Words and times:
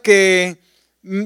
que 0.00 0.58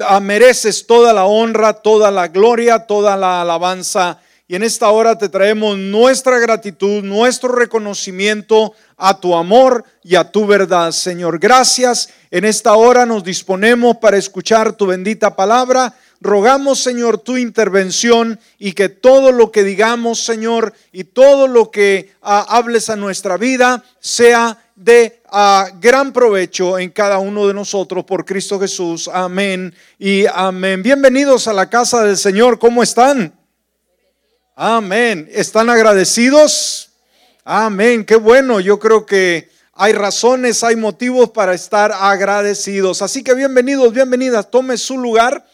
ah, 0.06 0.20
mereces 0.20 0.86
toda 0.86 1.12
la 1.12 1.26
honra, 1.26 1.74
toda 1.74 2.10
la 2.10 2.28
gloria, 2.28 2.86
toda 2.86 3.16
la 3.16 3.42
alabanza. 3.42 4.18
Y 4.50 4.56
en 4.56 4.62
esta 4.62 4.88
hora 4.88 5.18
te 5.18 5.28
traemos 5.28 5.76
nuestra 5.76 6.38
gratitud, 6.38 7.04
nuestro 7.04 7.54
reconocimiento 7.54 8.72
a 8.96 9.20
tu 9.20 9.34
amor 9.34 9.84
y 10.02 10.14
a 10.14 10.32
tu 10.32 10.46
verdad, 10.46 10.92
Señor. 10.92 11.38
Gracias. 11.38 12.08
En 12.30 12.46
esta 12.46 12.74
hora 12.74 13.04
nos 13.04 13.22
disponemos 13.22 13.98
para 13.98 14.16
escuchar 14.16 14.72
tu 14.72 14.86
bendita 14.86 15.36
palabra. 15.36 15.94
Rogamos, 16.20 16.82
Señor, 16.82 17.18
tu 17.18 17.36
intervención 17.36 18.40
y 18.58 18.72
que 18.72 18.88
todo 18.88 19.30
lo 19.30 19.52
que 19.52 19.62
digamos, 19.62 20.24
Señor, 20.24 20.74
y 20.90 21.04
todo 21.04 21.46
lo 21.46 21.70
que 21.70 22.12
ah, 22.22 22.44
hables 22.48 22.90
a 22.90 22.96
nuestra 22.96 23.36
vida 23.36 23.84
sea 24.00 24.58
de 24.74 25.22
ah, 25.30 25.68
gran 25.80 26.12
provecho 26.12 26.78
en 26.78 26.90
cada 26.90 27.18
uno 27.18 27.46
de 27.46 27.54
nosotros 27.54 28.04
por 28.04 28.24
Cristo 28.24 28.58
Jesús. 28.58 29.08
Amén 29.12 29.72
y 29.96 30.24
amén. 30.32 30.82
Bienvenidos 30.82 31.46
a 31.46 31.52
la 31.52 31.70
casa 31.70 32.02
del 32.02 32.16
Señor. 32.16 32.58
¿Cómo 32.58 32.82
están? 32.82 33.32
Amén. 34.56 35.28
¿Están 35.32 35.70
agradecidos? 35.70 36.90
Amén. 37.44 38.04
Qué 38.04 38.16
bueno. 38.16 38.58
Yo 38.58 38.80
creo 38.80 39.06
que 39.06 39.50
hay 39.72 39.92
razones, 39.92 40.64
hay 40.64 40.74
motivos 40.74 41.30
para 41.30 41.54
estar 41.54 41.92
agradecidos. 41.92 43.02
Así 43.02 43.22
que 43.22 43.34
bienvenidos, 43.34 43.92
bienvenidas. 43.92 44.50
Tome 44.50 44.76
su 44.76 44.98
lugar. 44.98 45.46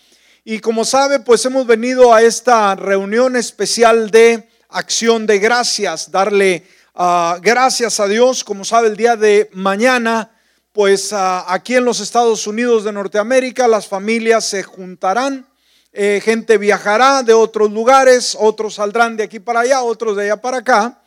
Y 0.44 0.60
como 0.60 0.84
sabe, 0.84 1.20
pues 1.20 1.44
hemos 1.46 1.66
venido 1.66 2.12
a 2.12 2.22
esta 2.22 2.74
reunión 2.74 3.34
especial 3.34 4.10
de 4.10 4.48
acción 4.68 5.26
de 5.26 5.38
gracias, 5.38 6.10
darle 6.10 6.64
Ah, 6.96 7.40
gracias 7.42 7.98
a 7.98 8.06
Dios, 8.06 8.44
como 8.44 8.64
sabe, 8.64 8.86
el 8.86 8.96
día 8.96 9.16
de 9.16 9.50
mañana, 9.52 10.30
pues 10.70 11.12
ah, 11.12 11.44
aquí 11.48 11.74
en 11.74 11.84
los 11.84 11.98
Estados 11.98 12.46
Unidos 12.46 12.84
de 12.84 12.92
Norteamérica 12.92 13.66
las 13.66 13.88
familias 13.88 14.44
se 14.44 14.62
juntarán, 14.62 15.44
eh, 15.92 16.20
gente 16.24 16.56
viajará 16.56 17.24
de 17.24 17.32
otros 17.32 17.72
lugares, 17.72 18.36
otros 18.38 18.74
saldrán 18.74 19.16
de 19.16 19.24
aquí 19.24 19.40
para 19.40 19.60
allá, 19.60 19.82
otros 19.82 20.16
de 20.16 20.26
allá 20.26 20.40
para 20.40 20.58
acá, 20.58 21.02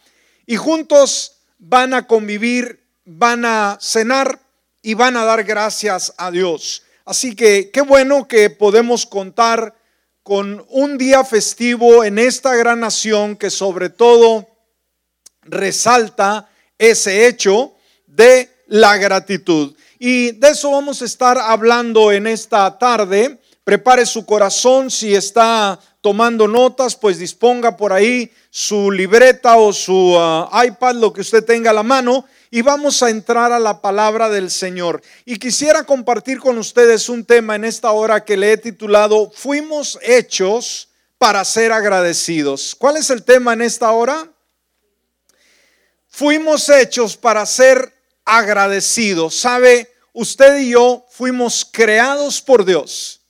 y 0.46 0.58
juntos 0.58 1.38
van 1.58 1.94
a 1.94 2.06
convivir, 2.06 2.84
van 3.06 3.46
a 3.46 3.78
cenar 3.80 4.42
y 4.82 4.94
van 4.94 5.16
a 5.16 5.24
dar 5.24 5.46
gracias 5.46 6.14
a 6.18 6.32
Dios. 6.32 6.84
Así 7.08 7.38
que 7.38 7.72
qué 7.72 7.80
bueno 7.80 8.28
que 8.28 8.50
podemos 8.50 9.06
contar 9.06 9.74
con 10.24 10.66
un 10.68 10.98
día 10.98 11.24
festivo 11.24 12.04
en 12.04 12.20
esta 12.20 12.54
gran 12.54 12.82
nación 12.82 13.38
que 13.38 13.50
sobre 13.50 13.90
todo 13.90 14.46
resalta 15.44 16.50
ese 16.78 17.28
hecho 17.28 17.76
de 18.08 18.50
la 18.68 18.98
gratitud. 18.98 19.74
Y 19.98 20.32
de 20.32 20.50
eso 20.50 20.70
vamos 20.72 21.02
a 21.02 21.06
estar 21.06 21.38
hablando 21.38 22.12
en 22.12 22.28
esta 22.28 22.78
tarde. 22.78 23.40
Prepare 23.64 24.06
su 24.06 24.26
corazón 24.26 24.92
si 24.92 25.16
está 25.16 25.80
tomando 26.02 26.46
notas, 26.46 26.98
pues 26.98 27.20
disponga 27.20 27.78
por 27.78 27.94
ahí 27.94 28.30
su 28.50 28.92
libreta 28.92 29.56
o 29.56 29.72
su 29.72 29.94
uh, 29.94 30.50
iPad, 30.62 30.96
lo 30.96 31.14
que 31.14 31.22
usted 31.22 31.46
tenga 31.46 31.70
a 31.70 31.74
la 31.74 31.84
mano, 31.84 32.26
y 32.50 32.62
vamos 32.62 33.04
a 33.04 33.10
entrar 33.10 33.52
a 33.52 33.60
la 33.60 33.82
palabra 33.82 34.30
del 34.30 34.52
Señor. 34.52 35.02
Y 35.26 35.38
quisiera 35.38 35.84
compartir 35.84 36.40
con 36.40 36.58
ustedes 36.58 37.10
un 37.10 37.26
tema 37.26 37.56
en 37.56 37.66
esta 37.66 37.92
hora 37.92 38.24
que 38.24 38.38
le 38.38 38.54
he 38.54 38.58
titulado 38.58 39.32
Fuimos 39.32 40.00
hechos 40.02 40.90
para 41.18 41.44
ser 41.46 41.72
agradecidos. 41.72 42.76
¿Cuál 42.76 42.98
es 42.98 43.10
el 43.10 43.24
tema 43.24 43.54
en 43.54 43.62
esta 43.62 43.92
hora? 43.92 44.32
fuimos 46.18 46.68
hechos 46.70 47.16
para 47.16 47.46
ser 47.46 47.94
agradecidos. 48.26 49.36
¿Sabe? 49.36 49.94
Usted 50.14 50.58
y 50.58 50.72
yo 50.72 51.06
fuimos 51.12 51.68
creados 51.72 52.42
por 52.42 52.66
Dios. 52.66 53.22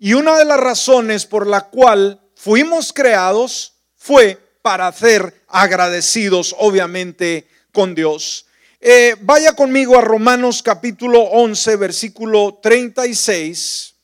Y 0.00 0.14
una 0.14 0.36
de 0.36 0.44
las 0.44 0.58
razones 0.58 1.26
por 1.26 1.46
la 1.46 1.68
cual 1.68 2.20
fuimos 2.34 2.92
creados 2.92 3.74
fue 3.96 4.36
para 4.62 4.90
ser 4.90 5.44
agradecidos, 5.46 6.56
obviamente, 6.58 7.48
con 7.78 7.94
Dios. 7.94 8.46
Eh, 8.80 9.14
vaya 9.20 9.52
conmigo 9.52 9.96
a 9.96 10.00
Romanos 10.00 10.64
capítulo 10.64 11.20
11, 11.20 11.76
versículo 11.76 12.58
36. 12.60 13.94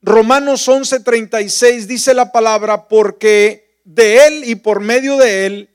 Romanos 0.00 0.66
11, 0.66 1.00
36 1.00 1.86
dice 1.86 2.14
la 2.14 2.32
palabra, 2.32 2.88
porque 2.88 3.82
de 3.84 4.26
Él 4.26 4.44
y 4.46 4.54
por 4.54 4.80
medio 4.80 5.18
de 5.18 5.44
Él 5.44 5.70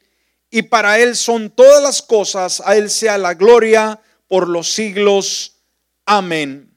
y 0.50 0.63
para 0.63 0.97
Él 0.97 1.16
son 1.16 1.51
todas 1.51 1.83
las 1.83 2.01
cosas, 2.01 2.59
a 2.66 2.75
Él 2.75 2.89
sea 2.89 3.19
la 3.19 3.35
gloria 3.35 4.01
por 4.28 4.50
los 4.50 4.73
siglos. 4.73 5.59
Amén. 6.07 6.75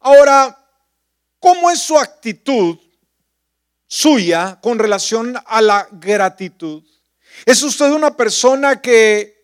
Ahora, 0.00 0.58
¿cómo 1.38 1.70
es 1.70 1.78
su 1.78 1.96
actitud 1.96 2.78
suya 3.86 4.58
con 4.60 4.80
relación 4.80 5.36
a 5.46 5.62
la 5.62 5.86
gratitud? 5.92 6.82
¿Es 7.44 7.62
usted 7.62 7.92
una 7.92 8.16
persona 8.16 8.80
que 8.80 9.35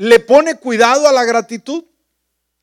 le 0.00 0.18
pone 0.18 0.54
cuidado 0.54 1.06
a 1.06 1.12
la 1.12 1.24
gratitud? 1.24 1.84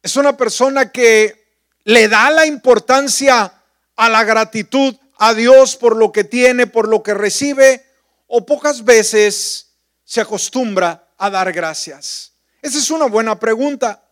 ¿Es 0.02 0.16
una 0.16 0.36
persona 0.36 0.92
que 0.92 1.62
le 1.84 2.08
da 2.08 2.32
la 2.32 2.48
importancia 2.48 3.62
a 3.96 4.10
la 4.10 4.24
gratitud 4.24 4.96
a 5.20 5.36
Dios 5.36 5.76
por 5.76 5.96
lo 5.96 6.12
que 6.12 6.24
tiene, 6.24 6.66
por 6.66 6.88
lo 6.88 7.04
que 7.04 7.14
recibe? 7.14 7.86
¿O 8.26 8.44
pocas 8.44 8.84
veces 8.84 9.68
se 10.04 10.20
acostumbra 10.20 11.14
a 11.16 11.30
dar 11.30 11.54
gracias? 11.54 12.34
Esa 12.60 12.80
es 12.80 12.90
una 12.90 13.06
buena 13.06 13.40
pregunta. 13.40 14.04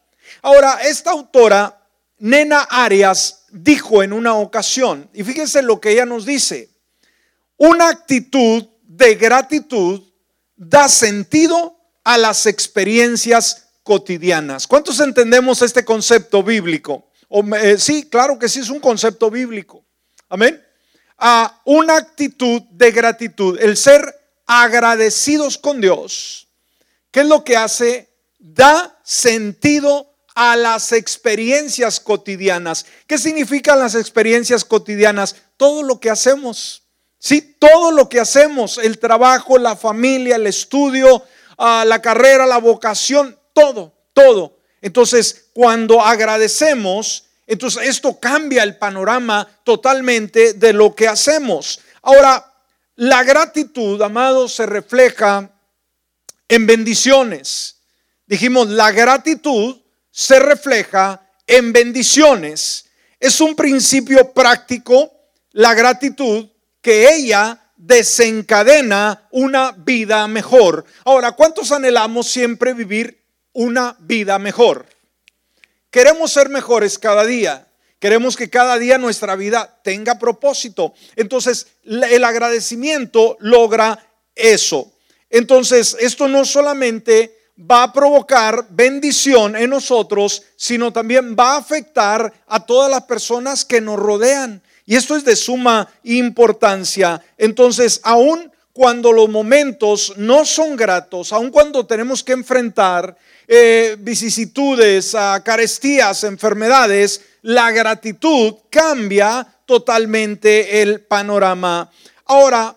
Ahora, 0.44 0.84
esta 0.84 1.10
autora, 1.10 1.84
Nena 2.20 2.62
Arias, 2.70 3.46
dijo 3.50 4.04
en 4.04 4.14
una 4.14 4.36
ocasión, 4.36 5.10
y 5.14 5.24
fíjense 5.24 5.64
lo 5.64 5.82
que 5.82 5.94
ella 5.94 6.06
nos 6.06 6.28
dice, 6.28 6.70
una 7.58 7.90
actitud 7.90 8.68
de 8.84 9.16
gratitud 9.16 10.14
da 10.56 10.88
sentido 10.88 11.76
a 12.06 12.18
las 12.18 12.46
experiencias 12.46 13.66
cotidianas. 13.84 14.68
¿Cuántos 14.68 15.00
entendemos 15.02 15.62
este 15.62 15.84
concepto 15.84 16.42
bíblico? 16.42 17.10
Eh, 17.62 17.78
sí, 17.78 18.08
claro 18.10 18.40
que 18.40 18.48
sí 18.48 18.62
es 18.62 18.70
un 18.70 18.80
concepto 18.80 19.30
bíblico. 19.30 19.84
Amén. 20.30 20.64
A 21.18 21.62
una 21.66 21.98
actitud 21.98 22.62
de 22.72 22.92
gratitud, 22.92 23.60
el 23.60 23.76
ser 23.76 24.16
agradecidos 24.46 25.58
con 25.58 25.82
Dios, 25.82 26.48
¿qué 27.12 27.22
es 27.22 27.28
lo 27.28 27.44
que 27.44 27.58
hace? 27.58 28.14
Da 28.38 29.00
sentido 29.04 30.16
a 30.36 30.56
las 30.56 30.92
experiencias 30.92 32.00
cotidianas. 32.00 32.86
¿Qué 33.08 33.18
significan 33.18 33.80
las 33.80 33.96
experiencias 33.96 34.64
cotidianas? 34.64 35.36
Todo 35.58 35.82
lo 35.82 36.00
que 36.00 36.12
hacemos. 36.12 36.84
Sí, 37.18 37.56
todo 37.58 37.92
lo 37.92 38.08
que 38.10 38.20
hacemos, 38.20 38.78
el 38.78 39.00
trabajo, 39.00 39.58
la 39.58 39.76
familia, 39.76 40.36
el 40.36 40.46
estudio, 40.46 41.24
la 41.58 42.02
carrera, 42.02 42.46
la 42.46 42.58
vocación, 42.58 43.38
todo, 43.54 43.94
todo. 44.14 44.58
Entonces, 44.82 45.48
cuando 45.54 46.02
agradecemos, 46.02 47.26
entonces 47.48 47.88
esto 47.88 48.20
cambia 48.20 48.64
el 48.64 48.78
panorama 48.78 49.48
totalmente 49.64 50.54
de 50.54 50.74
lo 50.74 50.96
que 50.96 51.08
hacemos. 51.08 51.80
Ahora, 52.02 52.54
la 52.96 53.24
gratitud, 53.24 54.02
amados, 54.02 54.54
se 54.54 54.66
refleja 54.66 55.50
en 56.48 56.66
bendiciones. 56.66 57.78
Dijimos, 58.26 58.70
la 58.70 58.92
gratitud 58.92 59.78
se 60.12 60.40
refleja 60.40 61.22
en 61.46 61.74
bendiciones. 61.74 62.86
Es 63.20 63.42
un 63.42 63.56
principio 63.56 64.32
práctico, 64.34 65.12
la 65.52 65.74
gratitud, 65.74 66.48
que 66.82 67.16
ella 67.16 67.65
desencadena 67.86 69.28
una 69.32 69.72
vida 69.72 70.28
mejor. 70.28 70.86
Ahora, 71.04 71.34
¿cuántos 71.34 71.72
anhelamos 71.72 72.28
siempre 72.28 72.74
vivir 72.74 73.22
una 73.54 73.96
vida 74.00 74.40
mejor? 74.40 74.86
Queremos 75.92 76.32
ser 76.32 76.50
mejores 76.50 76.98
cada 76.98 77.26
día. 77.26 77.68
Queremos 78.00 78.36
que 78.36 78.50
cada 78.50 78.78
día 78.78 78.98
nuestra 78.98 79.36
vida 79.36 79.80
tenga 79.84 80.20
propósito. 80.20 80.94
Entonces, 81.16 81.68
el 81.84 82.24
agradecimiento 82.24 83.38
logra 83.40 84.06
eso. 84.36 84.92
Entonces, 85.30 85.96
esto 86.00 86.28
no 86.28 86.44
solamente 86.44 87.36
va 87.60 87.84
a 87.84 87.94
provocar 87.94 88.68
bendición 88.70 89.56
en 89.56 89.70
nosotros, 89.70 90.44
sino 90.56 90.92
también 90.92 91.36
va 91.40 91.54
a 91.54 91.58
afectar 91.58 92.34
a 92.48 92.66
todas 92.66 92.92
las 92.92 93.04
personas 93.04 93.64
que 93.64 93.80
nos 93.80 93.98
rodean. 93.98 94.62
Y 94.86 94.96
esto 94.96 95.16
es 95.16 95.26
de 95.26 95.36
suma 95.36 95.90
importancia. 96.04 97.22
Entonces, 97.38 98.00
aún 98.04 98.52
cuando 98.72 99.14
los 99.14 99.30
momentos 99.30 100.14
no 100.18 100.44
son 100.44 100.76
gratos, 100.76 101.32
aun 101.32 101.50
cuando 101.50 101.86
tenemos 101.86 102.24
que 102.24 102.34
enfrentar 102.34 103.16
eh, 103.48 103.96
vicisitudes, 104.00 105.16
carestías, 105.44 106.26
enfermedades, 106.26 107.22
la 107.44 107.72
gratitud 107.72 108.56
cambia 108.70 109.48
totalmente 109.66 110.82
el 110.82 111.02
panorama. 111.02 111.90
Ahora, 112.26 112.76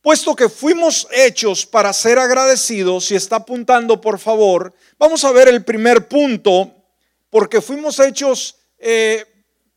puesto 0.00 0.36
que 0.36 0.48
fuimos 0.48 1.08
hechos 1.10 1.66
para 1.66 1.92
ser 1.92 2.18
agradecidos, 2.18 3.06
si 3.06 3.16
está 3.16 3.36
apuntando 3.36 4.00
por 4.00 4.18
favor, 4.18 4.72
vamos 4.98 5.24
a 5.24 5.32
ver 5.32 5.48
el 5.48 5.64
primer 5.64 6.08
punto, 6.08 6.72
porque 7.30 7.60
fuimos 7.60 7.98
hechos 7.98 8.56
eh, 8.78 9.24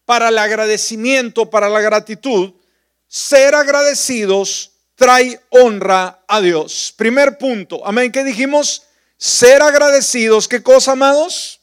para 0.06 0.30
el 0.30 0.38
agradecimiento, 0.38 1.50
para 1.50 1.70
la 1.70 1.82
gratitud, 1.82 2.54
ser 3.08 3.56
agradecidos 3.56 4.72
trae 4.96 5.40
honra 5.50 6.24
a 6.28 6.42
Dios. 6.42 6.94
Primer 6.98 7.38
punto, 7.38 7.86
amén, 7.86 8.12
¿qué 8.12 8.24
dijimos? 8.24 8.84
Ser 9.18 9.62
agradecidos, 9.62 10.48
¿qué 10.48 10.64
cosa, 10.64 10.94
amados? 10.94 11.60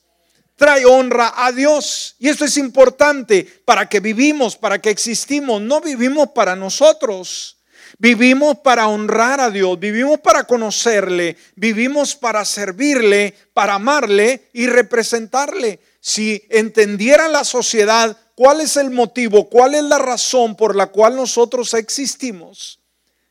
Trae 0.56 0.84
honra 0.84 1.32
a 1.34 1.52
Dios. 1.52 2.14
Y 2.18 2.28
esto 2.28 2.44
es 2.44 2.56
importante 2.56 3.62
para 3.64 3.88
que 3.88 4.00
vivimos, 4.00 4.56
para 4.56 4.80
que 4.80 4.90
existimos. 4.90 5.60
No 5.60 5.80
vivimos 5.80 6.28
para 6.34 6.54
nosotros. 6.54 7.56
Vivimos 7.98 8.58
para 8.58 8.88
honrar 8.88 9.40
a 9.40 9.50
Dios, 9.50 9.78
vivimos 9.78 10.18
para 10.20 10.44
conocerle, 10.44 11.36
vivimos 11.56 12.16
para 12.16 12.44
servirle, 12.44 13.34
para 13.52 13.74
amarle 13.74 14.48
y 14.54 14.66
representarle. 14.66 15.78
Si 16.00 16.42
entendiera 16.48 17.28
la 17.28 17.44
sociedad 17.44 18.16
cuál 18.34 18.60
es 18.60 18.76
el 18.76 18.90
motivo, 18.90 19.48
cuál 19.48 19.74
es 19.74 19.82
la 19.82 19.98
razón 19.98 20.56
por 20.56 20.76
la 20.76 20.88
cual 20.88 21.16
nosotros 21.16 21.74
existimos, 21.74 22.78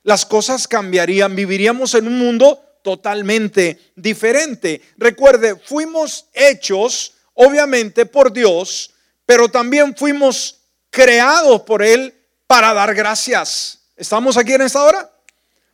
las 0.03 0.25
cosas 0.25 0.67
cambiarían, 0.67 1.35
viviríamos 1.35 1.93
en 1.95 2.07
un 2.07 2.17
mundo 2.17 2.59
totalmente 2.83 3.93
diferente. 3.95 4.81
Recuerde, 4.97 5.55
fuimos 5.55 6.25
hechos, 6.33 7.13
obviamente, 7.33 8.05
por 8.05 8.33
Dios, 8.33 8.91
pero 9.25 9.49
también 9.49 9.95
fuimos 9.95 10.57
creados 10.89 11.61
por 11.61 11.83
Él 11.83 12.13
para 12.47 12.73
dar 12.73 12.93
gracias. 12.95 13.79
¿Estamos 13.95 14.37
aquí 14.37 14.53
en 14.53 14.63
esta 14.63 14.83
hora? 14.83 15.11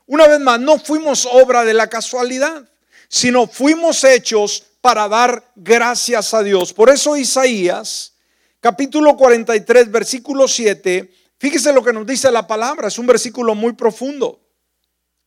Una 0.05 0.27
vez 0.27 0.39
más, 0.39 0.59
no 0.59 0.79
fuimos 0.79 1.25
obra 1.25 1.63
de 1.65 1.73
la 1.73 1.87
casualidad, 1.87 2.69
sino 3.07 3.47
fuimos 3.47 4.03
hechos 4.03 4.63
para 4.81 5.07
dar 5.07 5.43
gracias 5.55 6.33
a 6.33 6.43
Dios. 6.43 6.71
Por 6.71 6.89
eso 6.89 7.17
Isaías, 7.17 8.13
capítulo 8.59 9.15
43, 9.15 9.91
versículo 9.91 10.47
7, 10.47 11.11
fíjese 11.37 11.73
lo 11.73 11.83
que 11.83 11.93
nos 11.93 12.05
dice 12.05 12.31
la 12.31 12.47
palabra, 12.47 12.87
es 12.87 12.97
un 12.97 13.07
versículo 13.07 13.55
muy 13.55 13.73
profundo. 13.73 14.41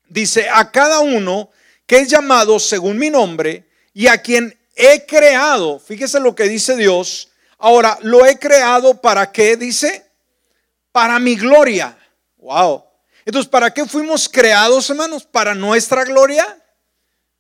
Dice, 0.08 0.48
a 0.48 0.70
cada 0.70 1.00
uno 1.00 1.50
que 1.86 1.98
es 1.98 2.08
llamado 2.08 2.58
según 2.58 2.98
mi 2.98 3.10
nombre 3.10 3.68
y 3.92 4.08
a 4.08 4.20
quien 4.20 4.58
he 4.74 5.06
creado, 5.06 5.78
fíjese 5.78 6.20
lo 6.20 6.34
que 6.34 6.44
dice 6.44 6.76
Dios, 6.76 7.28
ahora 7.58 7.98
lo 8.02 8.26
he 8.26 8.38
creado 8.38 9.00
para 9.00 9.30
qué, 9.30 9.56
dice, 9.56 10.10
para 10.92 11.18
mi 11.18 11.36
gloria. 11.36 11.96
Wow. 12.38 12.84
Entonces, 13.24 13.48
¿para 13.48 13.72
qué 13.72 13.84
fuimos 13.84 14.28
creados, 14.28 14.90
hermanos? 14.90 15.24
¿Para 15.24 15.54
nuestra 15.54 16.04
gloria? 16.04 16.58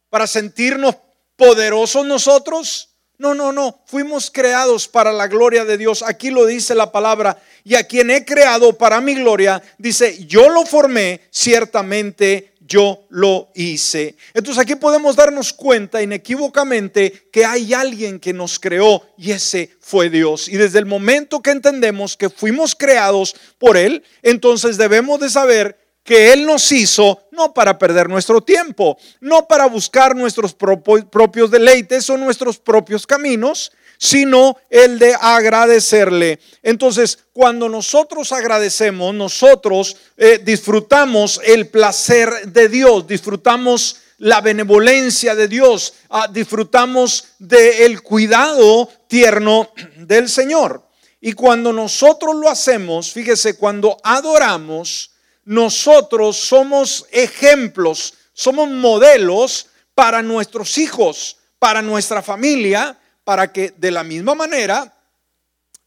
¿Para 0.08 0.26
sentirnos 0.26 0.96
poderosos 1.36 2.04
nosotros? 2.06 2.89
No, 3.20 3.34
no, 3.34 3.52
no. 3.52 3.82
Fuimos 3.84 4.30
creados 4.30 4.88
para 4.88 5.12
la 5.12 5.28
gloria 5.28 5.66
de 5.66 5.76
Dios. 5.76 6.02
Aquí 6.02 6.30
lo 6.30 6.46
dice 6.46 6.74
la 6.74 6.90
palabra. 6.90 7.36
Y 7.64 7.74
a 7.74 7.84
quien 7.84 8.10
he 8.10 8.24
creado 8.24 8.72
para 8.78 8.98
mi 9.02 9.14
gloria, 9.14 9.62
dice, 9.76 10.24
yo 10.24 10.48
lo 10.48 10.64
formé, 10.64 11.20
ciertamente 11.30 12.54
yo 12.60 13.04
lo 13.10 13.50
hice. 13.54 14.14
Entonces 14.32 14.62
aquí 14.62 14.74
podemos 14.74 15.16
darnos 15.16 15.52
cuenta 15.52 16.00
inequívocamente 16.00 17.28
que 17.30 17.44
hay 17.44 17.74
alguien 17.74 18.20
que 18.20 18.32
nos 18.32 18.58
creó 18.58 19.02
y 19.18 19.32
ese 19.32 19.68
fue 19.80 20.08
Dios. 20.08 20.48
Y 20.48 20.56
desde 20.56 20.78
el 20.78 20.86
momento 20.86 21.42
que 21.42 21.50
entendemos 21.50 22.16
que 22.16 22.30
fuimos 22.30 22.74
creados 22.74 23.36
por 23.58 23.76
Él, 23.76 24.02
entonces 24.22 24.78
debemos 24.78 25.20
de 25.20 25.28
saber 25.28 25.78
que 26.10 26.32
Él 26.32 26.44
nos 26.44 26.72
hizo 26.72 27.22
no 27.30 27.54
para 27.54 27.78
perder 27.78 28.08
nuestro 28.08 28.40
tiempo, 28.40 28.98
no 29.20 29.46
para 29.46 29.66
buscar 29.66 30.16
nuestros 30.16 30.52
propios 30.54 31.52
deleites 31.52 32.10
o 32.10 32.16
nuestros 32.16 32.58
propios 32.58 33.06
caminos, 33.06 33.70
sino 33.96 34.56
el 34.68 34.98
de 34.98 35.14
agradecerle. 35.14 36.40
Entonces, 36.64 37.16
cuando 37.32 37.68
nosotros 37.68 38.32
agradecemos, 38.32 39.14
nosotros 39.14 39.96
eh, 40.16 40.40
disfrutamos 40.42 41.40
el 41.44 41.68
placer 41.68 42.28
de 42.48 42.68
Dios, 42.68 43.06
disfrutamos 43.06 43.98
la 44.18 44.40
benevolencia 44.40 45.36
de 45.36 45.46
Dios, 45.46 45.94
ah, 46.08 46.26
disfrutamos 46.28 47.26
del 47.38 48.02
cuidado 48.02 48.90
tierno 49.06 49.70
del 49.96 50.28
Señor. 50.28 50.82
Y 51.20 51.34
cuando 51.34 51.72
nosotros 51.72 52.34
lo 52.34 52.50
hacemos, 52.50 53.12
fíjese, 53.12 53.56
cuando 53.56 53.96
adoramos, 54.02 55.09
nosotros 55.50 56.36
somos 56.36 57.06
ejemplos, 57.10 58.14
somos 58.32 58.68
modelos 58.68 59.66
para 59.96 60.22
nuestros 60.22 60.78
hijos, 60.78 61.38
para 61.58 61.82
nuestra 61.82 62.22
familia, 62.22 62.96
para 63.24 63.52
que 63.52 63.74
de 63.76 63.90
la 63.90 64.04
misma 64.04 64.36
manera 64.36 64.96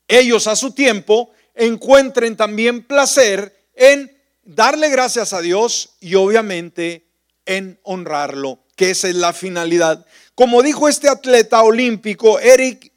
ellos 0.05 0.47
a 0.47 0.57
su 0.57 0.71
tiempo 0.71 1.31
encuentren 1.55 2.35
también 2.35 2.83
placer 2.83 3.57
en 3.73 4.13
darle 4.43 4.89
gracias 4.89 5.31
a 5.31 5.39
Dios 5.39 5.91
y 6.01 6.15
obviamente 6.15 7.07
en 7.45 7.79
honrarlo, 7.83 8.59
que 8.75 8.89
esa 8.89 9.07
es 9.07 9.15
la 9.15 9.31
finalidad. 9.31 10.05
Como 10.35 10.61
dijo 10.61 10.89
este 10.89 11.07
atleta 11.07 11.63
olímpico, 11.63 12.37
Eric 12.37 12.91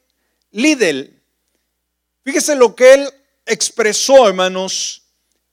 Liddell, 0.51 1.23
fíjese 2.25 2.57
lo 2.57 2.75
que 2.75 2.95
él 2.95 3.09
expresó, 3.45 4.27
hermanos. 4.27 5.06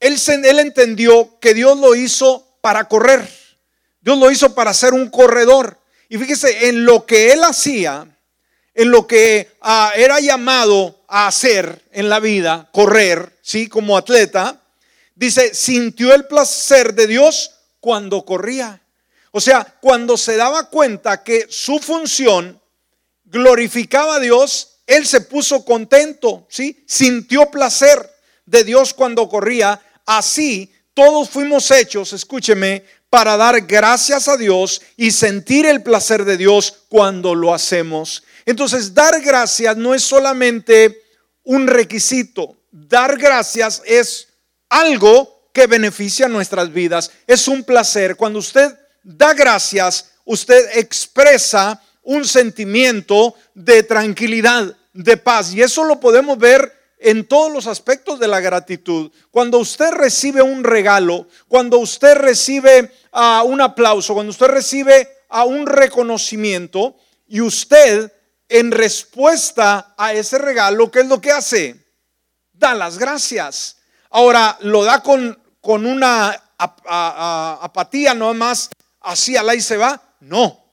Él, 0.03 0.17
él 0.27 0.59
entendió 0.59 1.39
que 1.39 1.53
Dios 1.53 1.77
lo 1.79 1.95
hizo 1.95 2.57
para 2.59 2.89
correr. 2.89 3.25
Dios 4.01 4.17
lo 4.17 4.29
hizo 4.29 4.53
para 4.53 4.73
ser 4.73 4.94
un 4.94 5.09
corredor. 5.09 5.79
Y 6.09 6.17
fíjese, 6.17 6.67
en 6.67 6.83
lo 6.83 7.05
que 7.05 7.31
él 7.31 7.41
hacía, 7.44 8.05
en 8.73 8.91
lo 8.91 9.07
que 9.07 9.50
ah, 9.61 9.94
era 9.95 10.19
llamado 10.19 11.03
a 11.07 11.27
hacer 11.27 11.83
en 11.91 12.09
la 12.09 12.19
vida, 12.19 12.69
correr, 12.73 13.38
¿sí? 13.41 13.69
Como 13.69 13.95
atleta, 13.97 14.61
dice, 15.15 15.55
sintió 15.55 16.13
el 16.13 16.25
placer 16.25 16.94
de 16.95 17.07
Dios 17.07 17.51
cuando 17.79 18.25
corría. 18.25 18.81
O 19.31 19.39
sea, 19.39 19.63
cuando 19.79 20.17
se 20.17 20.35
daba 20.35 20.69
cuenta 20.69 21.23
que 21.23 21.47
su 21.49 21.79
función 21.79 22.61
glorificaba 23.23 24.15
a 24.15 24.19
Dios, 24.19 24.79
él 24.85 25.07
se 25.07 25.21
puso 25.21 25.63
contento, 25.63 26.45
¿sí? 26.49 26.83
Sintió 26.85 27.49
placer 27.49 28.13
de 28.45 28.63
Dios 28.63 28.94
cuando 28.94 29.29
corría. 29.29 29.81
Así 30.05 30.71
todos 30.94 31.29
fuimos 31.29 31.71
hechos, 31.71 32.13
escúcheme, 32.13 32.83
para 33.09 33.35
dar 33.35 33.61
gracias 33.61 34.27
a 34.27 34.38
Dios 34.38 34.81
y 34.95 35.11
sentir 35.11 35.65
el 35.65 35.81
placer 35.81 36.23
de 36.25 36.38
Dios 36.38 36.83
cuando 36.88 37.33
lo 37.33 37.53
hacemos. 37.53 38.23
Entonces, 38.45 38.94
dar 38.94 39.21
gracias 39.21 39.75
no 39.77 39.94
es 39.94 40.03
solamente 40.03 41.01
un 41.44 41.67
requisito, 41.67 42.57
dar 42.71 43.17
gracias 43.17 43.81
es 43.85 44.28
algo 44.69 45.49
que 45.54 45.68
beneficia 45.68 46.28
nuestras 46.28 46.71
vidas, 46.71 47.11
es 47.28 47.47
un 47.47 47.63
placer. 47.63 48.16
Cuando 48.16 48.39
usted 48.39 48.78
da 49.04 49.33
gracias, 49.33 50.11
usted 50.25 50.78
expresa 50.78 51.81
un 52.01 52.25
sentimiento 52.25 53.35
de 53.54 53.83
tranquilidad, 53.83 54.75
de 54.94 55.18
paz, 55.18 55.54
y 55.54 55.61
eso 55.61 55.83
lo 55.83 55.99
podemos 55.99 56.37
ver 56.37 56.82
en 57.04 57.26
todos 57.26 57.52
los 57.52 57.68
aspectos 57.68 58.18
de 58.18 58.30
la 58.30 58.40
gratitud. 58.40 59.12
Cuando 59.30 59.60
usted 59.60 59.92
recibe 59.92 60.42
un 60.42 60.64
regalo, 60.64 61.28
cuando 61.50 61.78
usted 61.80 62.16
recibe 62.16 62.92
uh, 63.12 63.45
un 63.45 63.60
aplauso, 63.60 64.14
cuando 64.14 64.31
usted 64.31 64.48
recibe 64.48 65.10
a 65.28 65.44
un 65.44 65.68
reconocimiento 65.68 66.95
y 67.28 67.42
usted 67.42 68.12
en 68.48 68.72
respuesta 68.72 69.94
a 69.98 70.14
ese 70.14 70.38
regalo, 70.38 70.90
¿qué 70.90 71.02
es 71.02 71.07
lo 71.07 71.19
que 71.19 71.31
hace? 71.31 71.76
Da 72.54 72.74
las 72.74 72.98
gracias. 72.98 73.78
Ahora, 74.10 74.57
¿lo 74.62 74.86
da 74.86 75.04
con, 75.04 75.38
con 75.60 75.86
una 75.86 76.42
apatía 76.57 78.14
no 78.14 78.33
más 78.33 78.69
así 79.02 79.36
a 79.36 79.44
la 79.44 79.56
y 79.56 79.62
se 79.62 79.76
va? 79.76 80.02
No. 80.22 80.64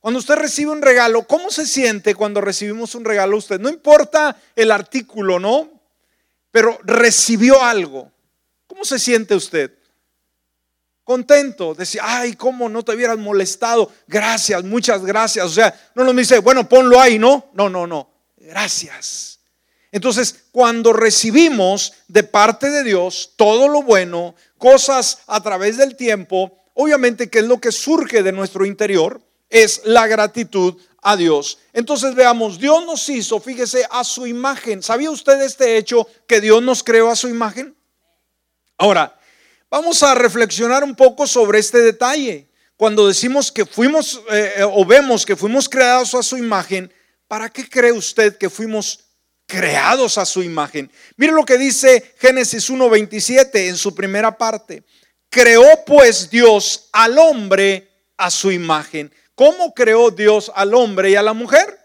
Cuando 0.00 0.18
usted 0.18 0.34
recibe 0.34 0.72
un 0.72 0.82
regalo, 0.82 1.28
¿cómo 1.28 1.50
se 1.50 1.64
siente 1.64 2.16
cuando 2.16 2.40
recibimos 2.40 2.96
un 2.96 3.04
regalo 3.04 3.36
usted? 3.36 3.60
No 3.60 3.68
importa 3.68 4.36
el 4.56 4.72
artículo, 4.72 5.38
¿no? 5.38 5.75
Pero 6.56 6.78
recibió 6.84 7.62
algo. 7.62 8.10
¿Cómo 8.66 8.82
se 8.82 8.98
siente 8.98 9.34
usted? 9.34 9.72
contento. 11.04 11.74
Decía, 11.74 12.00
ay, 12.02 12.32
¿cómo 12.32 12.70
no 12.70 12.82
te 12.82 12.94
hubieras 12.94 13.18
molestado? 13.18 13.92
Gracias, 14.08 14.64
muchas 14.64 15.04
gracias. 15.04 15.44
O 15.44 15.50
sea, 15.50 15.78
no 15.94 16.02
nos 16.02 16.16
dice, 16.16 16.38
bueno, 16.38 16.66
ponlo 16.66 16.98
ahí, 16.98 17.18
¿no? 17.18 17.50
No, 17.52 17.68
no, 17.68 17.86
no. 17.86 18.08
Gracias. 18.38 19.40
Entonces, 19.92 20.44
cuando 20.50 20.94
recibimos 20.94 21.92
de 22.08 22.22
parte 22.22 22.70
de 22.70 22.84
Dios 22.84 23.34
todo 23.36 23.68
lo 23.68 23.82
bueno, 23.82 24.34
cosas 24.56 25.18
a 25.26 25.42
través 25.42 25.76
del 25.76 25.94
tiempo, 25.94 26.64
obviamente 26.72 27.28
que 27.28 27.40
es 27.40 27.44
lo 27.44 27.60
que 27.60 27.70
surge 27.70 28.22
de 28.22 28.32
nuestro 28.32 28.64
interior, 28.64 29.20
es 29.50 29.82
la 29.84 30.06
gratitud 30.06 30.74
a 31.06 31.16
Dios. 31.16 31.58
Entonces 31.72 32.14
veamos, 32.14 32.58
Dios 32.58 32.84
nos 32.84 33.08
hizo, 33.08 33.40
fíjese, 33.40 33.86
a 33.90 34.04
su 34.04 34.26
imagen. 34.26 34.82
¿Sabía 34.82 35.10
usted 35.10 35.40
este 35.42 35.76
hecho 35.76 36.06
que 36.26 36.40
Dios 36.40 36.62
nos 36.62 36.82
creó 36.82 37.10
a 37.10 37.16
su 37.16 37.28
imagen? 37.28 37.76
Ahora, 38.78 39.16
Vamos 39.68 40.02
a 40.04 40.14
reflexionar 40.14 40.84
un 40.84 40.94
poco 40.94 41.26
sobre 41.26 41.58
este 41.58 41.80
detalle. 41.80 42.48
Cuando 42.76 43.08
decimos 43.08 43.50
que 43.50 43.66
fuimos 43.66 44.22
eh, 44.30 44.54
eh, 44.58 44.62
o 44.62 44.84
vemos 44.84 45.26
que 45.26 45.34
fuimos 45.34 45.68
creados 45.68 46.14
a 46.14 46.22
su 46.22 46.36
imagen, 46.36 46.92
¿para 47.26 47.50
qué 47.50 47.68
cree 47.68 47.92
usted 47.92 48.38
que 48.38 48.48
fuimos 48.48 49.00
creados 49.48 50.18
a 50.18 50.26
su 50.26 50.42
imagen. 50.42 50.90
Mire 51.16 51.32
lo 51.32 51.44
que 51.44 51.56
dice 51.56 52.14
Génesis 52.18 52.68
1.27 52.68 53.68
en 53.68 53.76
su 53.76 53.94
primera 53.94 54.36
parte. 54.36 54.82
Creó 55.30 55.84
pues 55.86 56.28
Dios 56.28 56.88
al 56.92 57.16
hombre 57.16 57.88
a 58.16 58.28
su 58.28 58.50
imagen. 58.50 59.12
¿Cómo 59.36 59.74
creó 59.74 60.10
Dios 60.10 60.50
al 60.54 60.74
hombre 60.74 61.10
y 61.10 61.14
a 61.14 61.22
la 61.22 61.34
mujer? 61.34 61.78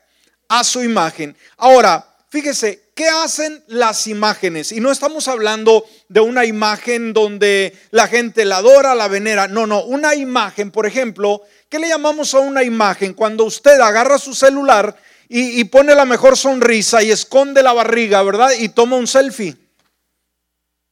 A 0.47 0.63
su 0.63 0.81
imagen. 0.81 1.35
Ahora, 1.57 2.07
fíjese, 2.29 2.91
¿qué 2.95 3.09
hacen 3.09 3.61
las 3.67 4.07
imágenes? 4.07 4.71
Y 4.71 4.79
no 4.79 4.89
estamos 4.89 5.27
hablando 5.27 5.85
de 6.07 6.21
una 6.21 6.45
imagen 6.45 7.11
donde 7.11 7.77
la 7.91 8.07
gente 8.07 8.45
la 8.45 8.57
adora, 8.57 8.95
la 8.95 9.09
venera. 9.09 9.49
No, 9.49 9.67
no, 9.67 9.83
una 9.83 10.15
imagen, 10.15 10.71
por 10.71 10.85
ejemplo, 10.85 11.41
¿qué 11.67 11.77
le 11.77 11.89
llamamos 11.89 12.33
a 12.33 12.39
una 12.39 12.63
imagen? 12.63 13.13
Cuando 13.13 13.43
usted 13.43 13.81
agarra 13.81 14.17
su 14.17 14.33
celular 14.33 14.95
y, 15.27 15.61
pone 15.65 15.93
la 15.93 16.05
mejor 16.05 16.37
sonrisa 16.37 17.03
y 17.03 17.11
esconde 17.11 17.63
la 17.63 17.73
barriga, 17.73 18.23
¿verdad? 18.23 18.51
Y 18.57 18.69
toma 18.69 18.95
un 18.95 19.07
selfie. 19.07 19.57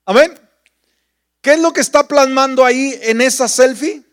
Amén. 0.05 0.37
¿Qué 1.41 1.53
es 1.53 1.59
lo 1.59 1.71
que 1.71 1.81
está 1.81 2.05
plasmando 2.05 2.65
ahí 2.65 2.99
en 3.03 3.21
esa 3.21 3.47
selfie? 3.47 4.03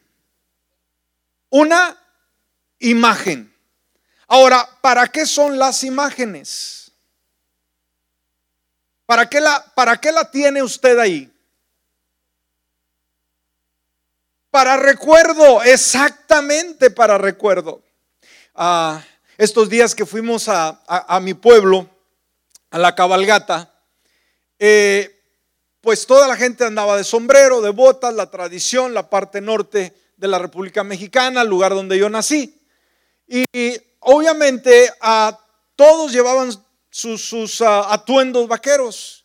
Una 1.51 1.97
imagen. 2.79 3.53
Ahora, 4.27 4.69
¿para 4.81 5.07
qué 5.09 5.27
son 5.27 5.59
las 5.59 5.85
imágenes? 5.85 6.93
¿Para 9.07 9.29
qué 9.29 9.41
la, 9.41 9.65
para 9.75 10.01
qué 10.01 10.11
la 10.11 10.31
tiene 10.31 10.63
usted 10.63 10.99
ahí? 10.99 11.33
Para 14.51 14.77
recuerdo, 14.77 15.63
exactamente 15.63 16.91
para 16.91 17.19
recuerdo. 17.19 17.83
Ah, 18.55 19.03
estos 19.39 19.69
días 19.69 19.95
que 19.95 20.07
fuimos 20.07 20.49
a, 20.49 21.21
mi 21.21 21.35
pueblo, 21.35 21.89
a 22.71 22.79
la 22.79 22.95
cabalgata, 22.95 23.73
eh, 24.59 25.23
pues 25.83 26.07
toda 26.07 26.27
la 26.27 26.37
gente 26.37 26.65
andaba 26.65 26.97
de 26.97 27.05
sombrero, 27.05 27.61
de 27.61 27.71
botas, 27.71 28.15
la 28.15 28.31
tradición, 28.31 28.95
la 28.95 29.11
parte 29.11 29.41
norte 29.41 29.95
de 30.17 30.29
la 30.29 30.39
República 30.39 30.83
Mexicana, 30.83 31.43
el 31.43 31.49
lugar 31.49 31.75
donde 31.75 31.99
yo 31.99 32.09
nací. 32.09 32.59
Y, 33.27 33.45
obviamente 34.01 34.91
todos 35.75 36.13
llevaban 36.13 36.51
sus, 36.91 37.61
ah, 37.61 37.93
atuendos 37.93 38.49
vaqueros. 38.49 39.25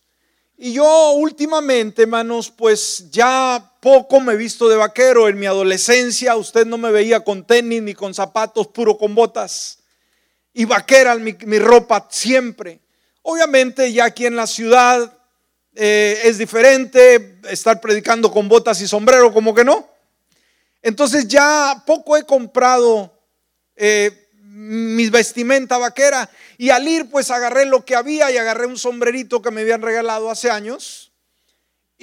Y 0.57 0.73
yo 0.73 1.11
últimamente, 1.13 2.03
hermanos, 2.03 2.51
pues 2.51 3.09
ya 3.09 3.73
poco 3.79 4.19
me 4.19 4.33
he 4.33 4.35
visto 4.35 4.69
de 4.69 4.75
vaquero. 4.75 5.27
En 5.27 5.39
mi 5.39 5.45
adolescencia 5.45 6.35
usted 6.35 6.65
no 6.65 6.77
me 6.77 6.91
veía 6.91 7.21
con 7.21 7.45
tenis 7.45 7.81
ni 7.81 7.93
con 7.93 8.13
zapatos, 8.13 8.67
puro 8.67 8.97
con 8.97 9.15
botas 9.15 9.79
y 10.53 10.65
vaquera 10.65 11.15
mi, 11.15 11.35
mi 11.45 11.59
ropa 11.59 12.07
siempre. 12.09 12.79
Obviamente 13.21 13.91
ya 13.91 14.05
aquí 14.05 14.25
en 14.25 14.35
la 14.35 14.47
ciudad 14.47 15.17
eh, 15.75 16.19
es 16.23 16.37
diferente 16.37 17.39
estar 17.49 17.79
predicando 17.79 18.31
con 18.31 18.49
botas 18.49 18.81
y 18.81 18.87
sombrero, 18.87 19.31
como 19.31 19.53
que 19.53 19.63
no. 19.63 19.87
Entonces 20.81 21.27
ya 21.27 21.83
poco 21.85 22.17
he 22.17 22.23
comprado 22.23 23.20
eh, 23.83 24.29
mis 24.43 25.09
vestimenta 25.09 25.79
vaquera 25.79 26.29
y 26.57 26.69
al 26.69 26.87
ir 26.87 27.09
pues 27.09 27.31
agarré 27.31 27.65
lo 27.65 27.83
que 27.83 27.95
había 27.95 28.29
y 28.29 28.37
agarré 28.37 28.67
un 28.67 28.77
sombrerito 28.77 29.41
que 29.41 29.49
me 29.49 29.61
habían 29.61 29.81
regalado 29.81 30.29
hace 30.29 30.51
años 30.51 31.11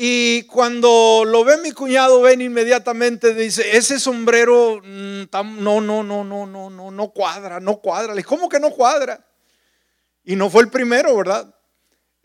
y 0.00 0.44
cuando 0.44 1.25
lo 1.26 1.42
ve 1.42 1.56
mi 1.56 1.73
cuñado, 1.73 2.20
ven 2.20 2.40
inmediatamente, 2.40 3.35
dice, 3.35 3.76
ese 3.76 3.99
sombrero 3.99 4.80
no, 4.80 5.80
no, 5.80 5.80
no, 5.80 6.04
no, 6.04 6.25
no, 6.25 6.70
no, 6.70 6.90
no 6.92 7.11
cuadra, 7.11 7.58
no 7.58 7.78
cuadra. 7.78 8.14
Le 8.14 8.23
¿cómo 8.23 8.49
que 8.49 8.61
no 8.61 8.70
cuadra? 8.70 9.26
Y 10.23 10.37
no 10.37 10.50
fue 10.50 10.62
el 10.62 10.70
primero, 10.70 11.16
¿verdad? 11.16 11.52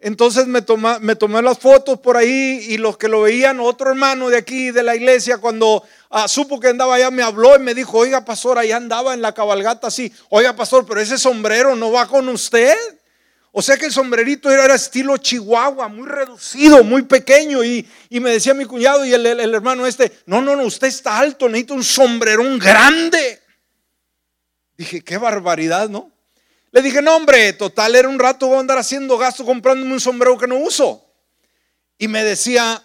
Entonces 0.05 0.47
me, 0.47 0.61
tomé 0.61 1.41
las 1.41 1.57
fotos 1.59 1.97
por 1.97 2.17
ahí 2.17 2.65
y 2.67 2.77
los 2.77 2.97
que 2.97 3.07
lo 3.07 3.21
veían, 3.21 3.61
otro 3.61 3.89
hermano 3.89 4.29
de 4.29 4.35
aquí, 4.35 4.69
de 4.69 4.83
la 4.83 4.97
iglesia, 4.97 5.37
cuando 5.37 5.81
supo 6.27 6.59
que 6.59 6.67
andaba 6.67 6.95
allá, 6.95 7.09
me 7.09 7.23
habló 7.23 7.55
y 7.55 7.59
me 7.59 7.73
dijo, 7.73 7.99
oiga, 7.99 8.25
pastor, 8.25 8.59
allá 8.59 8.75
andaba 8.75 9.13
en 9.13 9.21
la 9.21 9.33
cabalgata 9.33 9.87
así. 9.87 10.11
Oiga, 10.27 10.57
pastor, 10.57 10.85
pero 10.85 10.99
ese 10.99 11.17
sombrero 11.17 11.77
no 11.77 11.89
va 11.89 12.05
con 12.05 12.27
usted. 12.27 12.75
O 13.53 13.61
sea 13.61 13.77
que 13.77 13.85
el 13.85 13.93
sombrerito 13.93 14.51
era, 14.51 14.75
estilo 14.75 15.15
chihuahua, 15.15 15.87
muy 15.87 16.05
reducido, 16.05 16.83
muy 16.83 17.03
pequeño. 17.03 17.63
Y, 17.63 17.87
me 18.09 18.31
decía 18.31 18.53
mi 18.53 18.65
cuñado 18.65 19.05
y 19.05 19.13
el, 19.13 19.25
hermano 19.55 19.87
este, 19.87 20.11
no, 20.25 20.41
no, 20.41 20.57
no, 20.57 20.63
usted 20.63 20.87
está 20.87 21.17
alto, 21.17 21.47
necesita 21.47 21.75
un 21.75 21.83
sombrerón 21.85 22.59
grande. 22.59 23.41
Dije, 24.75 25.01
qué 25.01 25.17
barbaridad, 25.17 25.87
¿no? 25.87 26.12
Le 26.73 26.81
dije, 26.81 27.03
no, 27.03 27.15
hombre, 27.15 27.53
total, 27.53 27.93
era 27.93 28.09
un 28.09 28.17
rato 28.17 28.47
voy 28.47 28.57
a 28.57 28.61
andar 28.61 28.79
haciendo 28.79 29.15
gasto 29.15 29.45
comprándome 29.45 29.93
un 29.93 29.99
sombrero 29.99 30.39
que 30.39 30.47
no 30.47 30.57
uso. 30.57 31.05
Y 31.99 32.07
me 32.07 32.23
decía, 32.23 32.83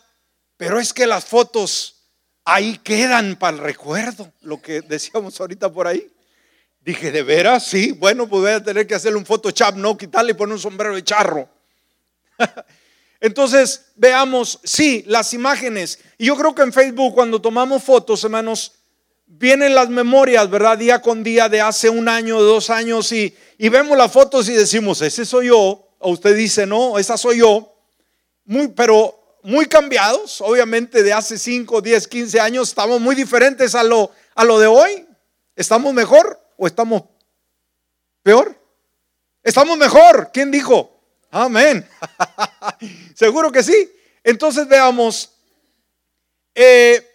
pero 0.59 0.78
es 0.78 0.92
que 0.92 1.07
las 1.07 1.25
fotos 1.25 2.02
ahí 2.45 2.76
quedan 2.85 3.37
para 3.37 3.57
el 3.57 3.62
recuerdo, 3.62 4.30
lo 4.42 4.61
que 4.61 4.83
decíamos 4.83 5.40
ahorita 5.40 5.73
por 5.73 5.87
ahí. 5.87 6.07
Dije, 6.80 7.11
¿de 7.11 7.23
veras? 7.23 7.64
Sí, 7.66 7.92
bueno, 7.92 8.28
pues 8.28 8.42
voy 8.42 8.50
a 8.50 8.62
tener 8.62 8.87
que 8.87 8.95
hacerle 8.95 9.16
un 9.16 9.25
Photoshop, 9.25 9.76
¿no? 9.76 9.97
Quitarle 9.97 10.33
y 10.33 10.35
poner 10.35 10.52
un 10.52 10.61
sombrero 10.61 10.95
de 10.95 11.02
charro. 11.02 11.49
Entonces, 13.21 13.87
veamos, 13.97 14.61
sí, 14.64 15.02
las 15.07 15.33
imágenes. 15.33 15.99
Y 16.18 16.26
yo 16.26 16.37
creo 16.37 16.54
que 16.54 16.61
en 16.61 16.75
Facebook, 16.75 17.14
cuando 17.14 17.40
tomamos 17.40 17.83
fotos, 17.83 18.23
hermanos, 18.23 18.73
vienen 19.28 19.75
las 19.75 19.88
memorias, 19.88 20.50
¿verdad? 20.50 20.76
Día 20.76 21.00
con 21.00 21.23
día 21.23 21.49
de 21.49 21.61
hace 21.61 21.88
un 21.88 22.08
año, 22.08 22.42
dos 22.42 22.70
años, 22.70 23.12
y, 23.12 23.37
y 23.56 23.68
vemos 23.68 23.97
las 23.97 24.11
fotos 24.11 24.49
y 24.49 24.54
decimos, 24.54 25.00
ese 25.02 25.25
soy 25.25 25.47
yo. 25.47 25.85
O 26.00 26.11
usted 26.11 26.37
dice, 26.37 26.66
no, 26.66 26.99
esa 26.99 27.16
soy 27.16 27.38
yo. 27.38 27.75
Muy, 28.44 28.68
pero 28.68 29.38
muy 29.42 29.66
cambiados, 29.66 30.40
obviamente 30.40 31.02
de 31.02 31.12
hace 31.12 31.38
5, 31.38 31.80
10, 31.80 32.08
15 32.08 32.40
años, 32.40 32.68
estamos 32.68 33.00
muy 33.00 33.14
diferentes 33.14 33.75
a 33.75 33.85
lo, 33.85 34.11
a 34.35 34.44
lo 34.44 34.58
de 34.58 34.66
hoy. 34.66 35.06
¿Estamos 35.54 35.94
mejor? 35.94 36.40
o 36.58 36.66
estamos 36.66 37.04
peor? 38.23 38.54
Estamos 39.42 39.78
mejor. 39.78 40.30
¿Quién 40.32 40.50
dijo? 40.50 41.00
Amén. 41.30 41.88
Seguro 43.14 43.50
que 43.50 43.62
sí. 43.62 43.90
Entonces 44.23 44.68
veamos 44.68 45.32
eh, 46.54 47.08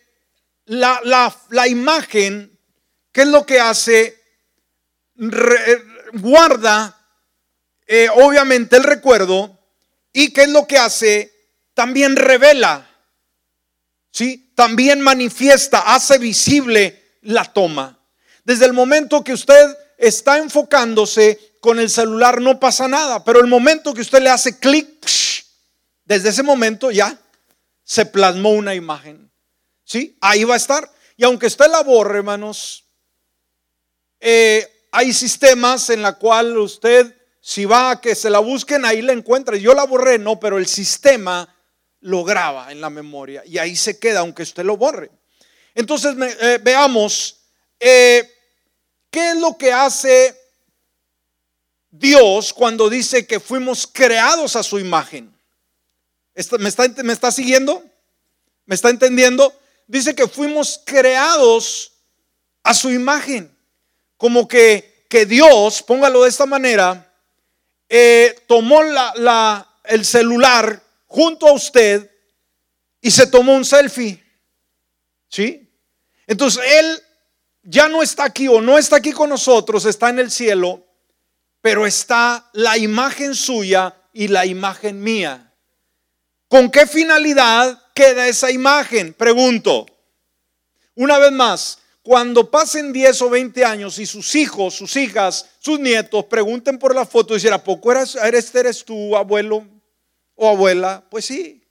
la, 0.73 1.35
la, 1.49 1.67
imagen, 1.67 2.57
¿qué 3.11 3.21
es 3.21 3.27
lo 3.27 3.45
que 3.45 3.59
hace? 3.59 4.21
guarda 6.13 6.99
eh, 7.87 8.07
obviamente 8.15 8.75
el 8.75 8.83
recuerdo 8.83 9.59
y 10.11 10.31
qué 10.33 10.43
es 10.43 10.49
lo 10.49 10.67
que 10.67 10.77
hace? 10.77 11.31
También 11.73 12.15
revela, 12.15 12.87
¿sí? 14.11 14.51
También 14.55 15.01
manifiesta, 15.01 15.93
hace 15.93 16.17
visible 16.17 17.17
la 17.21 17.45
toma. 17.45 17.99
Desde 18.43 18.65
el 18.65 18.73
momento 18.73 19.23
que 19.23 19.33
usted 19.33 19.77
está 19.97 20.37
enfocándose 20.37 21.53
con 21.61 21.79
el 21.79 21.89
celular 21.89 22.41
no 22.41 22.59
pasa 22.59 22.87
nada, 22.87 23.23
pero 23.23 23.39
el 23.39 23.47
momento 23.47 23.93
que 23.93 24.01
usted 24.01 24.21
le 24.21 24.29
hace 24.29 24.59
clic, 24.59 24.87
desde 26.05 26.29
ese 26.29 26.43
momento 26.43 26.91
ya 26.91 27.17
se 27.83 28.05
plasmó 28.05 28.51
una 28.51 28.75
imagen. 28.75 29.32
¿Sí? 29.83 30.17
Ahí 30.21 30.43
va 30.43 30.55
a 30.55 30.57
estar. 30.57 30.91
Y 31.17 31.23
aunque 31.23 31.47
usted 31.47 31.69
la 31.69 31.83
borre, 31.83 32.17
hermanos, 32.17 32.85
eh, 34.19 34.87
hay 34.91 35.13
sistemas 35.13 35.89
en 35.89 36.01
la 36.01 36.13
cual 36.13 36.57
usted, 36.57 37.15
si 37.41 37.65
va 37.65 37.91
a 37.91 38.01
que 38.01 38.15
se 38.15 38.29
la 38.29 38.39
busquen, 38.39 38.85
ahí 38.85 39.01
la 39.01 39.13
encuentra. 39.13 39.57
Yo 39.57 39.73
la 39.73 39.85
borré, 39.85 40.17
no, 40.17 40.39
pero 40.39 40.57
el 40.57 40.67
sistema 40.67 41.55
lo 41.99 42.23
graba 42.23 42.71
en 42.71 42.81
la 42.81 42.89
memoria 42.89 43.43
y 43.45 43.57
ahí 43.57 43.75
se 43.75 43.99
queda, 43.99 44.19
aunque 44.19 44.43
usted 44.43 44.63
lo 44.63 44.77
borre. 44.77 45.11
Entonces, 45.75 46.15
eh, 46.41 46.59
veamos 46.61 47.43
eh, 47.85 48.29
¿Qué 49.13 49.29
es 49.29 49.37
lo 49.37 49.57
que 49.57 49.71
hace 49.71 50.35
Dios 51.91 52.51
cuando 52.51 52.89
dice 52.89 53.27
que 53.27 53.39
fuimos 53.39 53.85
creados 53.85 54.55
a 54.55 54.63
su 54.63 54.79
imagen? 54.79 55.31
¿Me 56.57 56.69
está, 56.69 56.87
¿Me 57.03 57.13
está 57.13 57.31
siguiendo? 57.31 57.83
¿Me 58.65 58.73
está 58.73 58.89
entendiendo? 58.89 59.53
Dice 59.87 60.15
que 60.15 60.27
fuimos 60.27 60.81
creados 60.85 61.93
a 62.63 62.73
su 62.73 62.89
imagen. 62.91 63.55
Como 64.17 64.47
que, 64.47 65.05
que 65.09 65.25
Dios, 65.25 65.83
póngalo 65.83 66.23
de 66.23 66.29
esta 66.29 66.45
manera, 66.45 67.13
eh, 67.89 68.35
tomó 68.47 68.81
la, 68.83 69.13
la, 69.17 69.79
el 69.83 70.05
celular 70.05 70.81
junto 71.05 71.47
a 71.47 71.53
usted 71.53 72.09
y 73.01 73.11
se 73.11 73.27
tomó 73.27 73.55
un 73.55 73.65
selfie. 73.65 74.23
¿Sí? 75.29 75.69
Entonces 76.25 76.63
Él 76.65 77.03
ya 77.63 77.87
no 77.89 78.01
está 78.01 78.23
aquí 78.23 78.47
o 78.47 78.61
no 78.61 78.77
está 78.77 78.97
aquí 78.97 79.11
con 79.11 79.29
nosotros, 79.29 79.85
está 79.85 80.09
en 80.09 80.19
el 80.19 80.31
cielo, 80.31 80.85
pero 81.61 81.85
está 81.85 82.49
la 82.53 82.77
imagen 82.77 83.35
suya 83.35 83.95
y 84.13 84.27
la 84.27 84.45
imagen 84.45 85.01
mía. 85.01 85.53
¿Con 86.47 86.69
qué 86.69 86.85
finalidad 86.85 87.82
queda 87.93 88.27
esa 88.27 88.51
imagen? 88.51 89.13
Pregunto. 89.13 89.85
Una 90.95 91.17
vez 91.17 91.31
más, 91.31 91.79
cuando 92.03 92.51
pasen 92.51 92.91
10 92.91 93.21
o 93.21 93.29
20 93.29 93.63
años 93.63 93.97
y 93.97 94.05
sus 94.05 94.35
hijos, 94.35 94.75
sus 94.75 94.95
hijas, 94.95 95.49
sus 95.59 95.79
nietos 95.79 96.25
pregunten 96.25 96.77
por 96.77 96.93
la 96.93 97.05
foto 97.05 97.33
y 97.33 97.37
dicen, 97.37 97.53
¿a 97.53 97.63
poco 97.63 97.91
eres, 97.91 98.15
eres, 98.15 98.53
eres 98.53 98.83
tu 98.83 99.15
abuelo 99.15 99.65
o 100.35 100.49
abuela? 100.49 101.03
Pues 101.09 101.25
sí, 101.25 101.63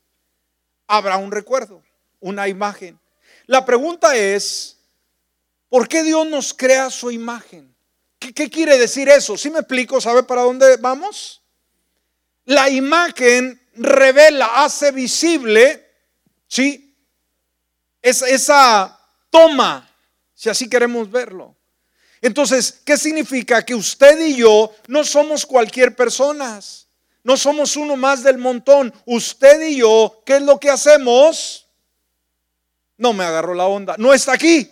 habrá 0.87 1.17
un 1.17 1.31
recuerdo, 1.31 1.83
una 2.19 2.47
imagen. 2.47 2.99
La 3.45 3.65
pregunta 3.65 4.15
es, 4.15 4.77
¿por 5.69 5.87
qué 5.87 6.03
Dios 6.03 6.25
nos 6.27 6.53
crea 6.53 6.89
su 6.89 7.11
imagen? 7.11 7.73
¿Qué, 8.17 8.49
quiere 8.49 8.77
decir 8.77 9.09
eso? 9.09 9.37
Si 9.37 9.49
me 9.49 9.59
explico? 9.59 9.99
¿Sabe 9.99 10.23
para 10.23 10.43
dónde 10.43 10.77
vamos? 10.77 11.41
La 12.45 12.69
imagen 12.69 13.61
revela, 13.75 14.63
hace 14.63 14.91
visible, 14.91 15.82
¿sí? 16.53 16.95
Es, 17.99 18.21
esa 18.21 18.99
toma, 19.31 19.89
si 20.35 20.49
así 20.49 20.69
queremos 20.69 21.09
verlo. 21.09 21.55
Entonces, 22.21 22.79
¿qué 22.85 22.95
significa? 22.95 23.65
Que 23.65 23.73
usted 23.73 24.19
y 24.19 24.35
yo 24.35 24.71
no 24.87 25.03
somos 25.03 25.47
cualquier 25.47 25.95
persona. 25.95 26.59
No 27.23 27.37
somos 27.37 27.75
uno 27.75 27.95
más 27.95 28.21
del 28.21 28.37
montón. 28.37 28.93
Usted 29.05 29.61
y 29.61 29.77
yo, 29.77 30.21
¿qué 30.25 30.35
es 30.35 30.41
lo 30.43 30.59
que 30.59 30.69
hacemos? 30.69 31.65
No 32.97 33.13
me 33.13 33.23
agarró 33.23 33.55
la 33.55 33.65
onda. 33.65 33.95
No 33.97 34.13
está 34.13 34.33
aquí. 34.33 34.69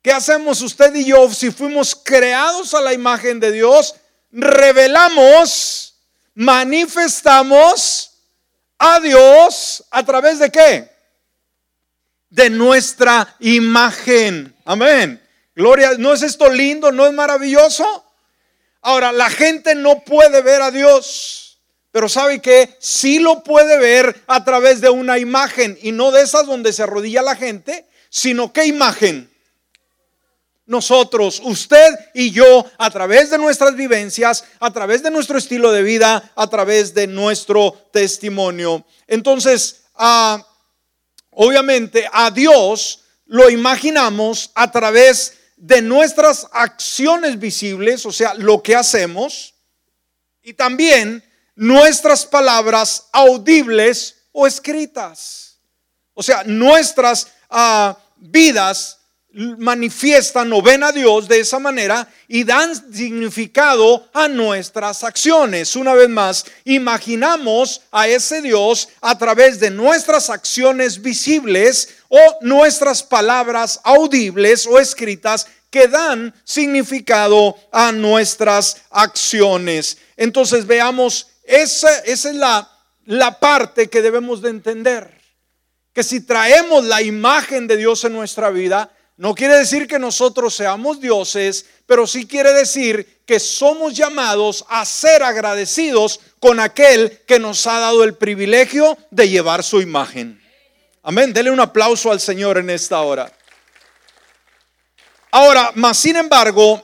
¿Qué 0.00 0.12
hacemos 0.12 0.62
usted 0.62 0.94
y 0.94 1.06
yo 1.06 1.28
si 1.32 1.50
fuimos 1.50 1.92
creados 1.92 2.72
a 2.74 2.80
la 2.80 2.92
imagen 2.92 3.40
de 3.40 3.50
Dios? 3.50 3.96
Revelamos, 4.30 5.96
manifestamos 6.34 8.13
a 8.84 9.00
Dios 9.00 9.82
a 9.90 10.04
través 10.04 10.38
de 10.38 10.50
qué? 10.50 10.90
De 12.28 12.50
nuestra 12.50 13.34
imagen. 13.40 14.54
Amén. 14.66 15.22
Gloria, 15.54 15.92
¿no 15.96 16.12
es 16.12 16.22
esto 16.22 16.50
lindo? 16.50 16.92
¿No 16.92 17.06
es 17.06 17.12
maravilloso? 17.12 18.04
Ahora, 18.82 19.10
la 19.12 19.30
gente 19.30 19.74
no 19.74 20.00
puede 20.00 20.42
ver 20.42 20.60
a 20.60 20.70
Dios, 20.70 21.62
pero 21.92 22.10
¿sabe 22.10 22.42
que 22.42 22.76
Sí 22.78 23.20
lo 23.20 23.42
puede 23.42 23.78
ver 23.78 24.22
a 24.26 24.44
través 24.44 24.82
de 24.82 24.90
una 24.90 25.18
imagen 25.18 25.78
y 25.80 25.92
no 25.92 26.12
de 26.12 26.22
esas 26.22 26.44
donde 26.44 26.72
se 26.74 26.82
arrodilla 26.82 27.22
la 27.22 27.36
gente, 27.36 27.88
sino 28.10 28.52
qué 28.52 28.66
imagen? 28.66 29.33
Nosotros, 30.66 31.40
usted 31.44 31.94
y 32.14 32.30
yo, 32.30 32.64
a 32.78 32.90
través 32.90 33.30
de 33.30 33.38
nuestras 33.38 33.76
vivencias, 33.76 34.44
a 34.60 34.72
través 34.72 35.02
de 35.02 35.10
nuestro 35.10 35.38
estilo 35.38 35.72
de 35.72 35.82
vida, 35.82 36.32
a 36.34 36.46
través 36.46 36.94
de 36.94 37.06
nuestro 37.06 37.72
testimonio. 37.92 38.84
Entonces, 39.06 39.82
obviamente 41.30 42.08
a 42.12 42.30
Dios 42.30 43.00
lo 43.26 43.50
imaginamos 43.50 44.50
a 44.54 44.70
través 44.70 45.34
de 45.56 45.82
nuestras 45.82 46.46
acciones 46.52 47.38
visibles, 47.38 48.04
o 48.06 48.12
sea, 48.12 48.34
lo 48.34 48.62
que 48.62 48.76
hacemos, 48.76 49.54
y 50.42 50.52
también 50.52 51.22
nuestras 51.54 52.26
palabras 52.26 53.06
audibles 53.12 54.16
o 54.32 54.46
escritas. 54.46 55.58
O 56.12 56.22
sea, 56.22 56.44
nuestras 56.44 57.28
ah, 57.48 57.96
vidas 58.16 58.98
manifiestan 59.34 60.52
o 60.52 60.62
ven 60.62 60.82
a 60.84 60.92
Dios 60.92 61.26
de 61.28 61.40
esa 61.40 61.58
manera 61.58 62.08
y 62.28 62.44
dan 62.44 62.74
significado 62.92 64.08
a 64.12 64.28
nuestras 64.28 65.02
acciones. 65.02 65.74
Una 65.76 65.94
vez 65.94 66.08
más, 66.08 66.44
imaginamos 66.64 67.82
a 67.90 68.06
ese 68.06 68.40
Dios 68.42 68.88
a 69.00 69.18
través 69.18 69.58
de 69.58 69.70
nuestras 69.70 70.30
acciones 70.30 71.02
visibles 71.02 71.88
o 72.08 72.18
nuestras 72.42 73.02
palabras 73.02 73.80
audibles 73.82 74.66
o 74.66 74.78
escritas 74.78 75.46
que 75.70 75.88
dan 75.88 76.32
significado 76.44 77.56
a 77.72 77.90
nuestras 77.90 78.76
acciones. 78.90 79.98
Entonces 80.16 80.66
veamos, 80.66 81.26
esa, 81.42 81.98
esa 82.00 82.30
es 82.30 82.36
la, 82.36 82.70
la 83.06 83.40
parte 83.40 83.88
que 83.88 84.00
debemos 84.00 84.40
de 84.40 84.50
entender. 84.50 85.20
Que 85.92 86.04
si 86.04 86.20
traemos 86.20 86.84
la 86.84 87.02
imagen 87.02 87.66
de 87.66 87.76
Dios 87.76 88.04
en 88.04 88.12
nuestra 88.12 88.50
vida, 88.50 88.93
no 89.16 89.34
quiere 89.34 89.56
decir 89.56 89.86
que 89.86 89.98
nosotros 89.98 90.54
seamos 90.54 91.00
dioses, 91.00 91.66
pero 91.86 92.06
sí 92.06 92.26
quiere 92.26 92.52
decir 92.52 93.22
que 93.24 93.38
somos 93.38 93.94
llamados 93.94 94.64
a 94.68 94.84
ser 94.84 95.22
agradecidos 95.22 96.20
con 96.40 96.58
aquel 96.58 97.20
que 97.26 97.38
nos 97.38 97.66
ha 97.66 97.78
dado 97.78 98.02
el 98.02 98.14
privilegio 98.14 98.98
de 99.10 99.28
llevar 99.28 99.62
su 99.62 99.80
imagen. 99.80 100.42
Amén. 101.02 101.32
Dele 101.32 101.50
un 101.50 101.60
aplauso 101.60 102.10
al 102.10 102.18
Señor 102.18 102.58
en 102.58 102.70
esta 102.70 103.00
hora. 103.02 103.32
Ahora, 105.30 105.70
más 105.74 105.96
sin 105.98 106.16
embargo, 106.16 106.82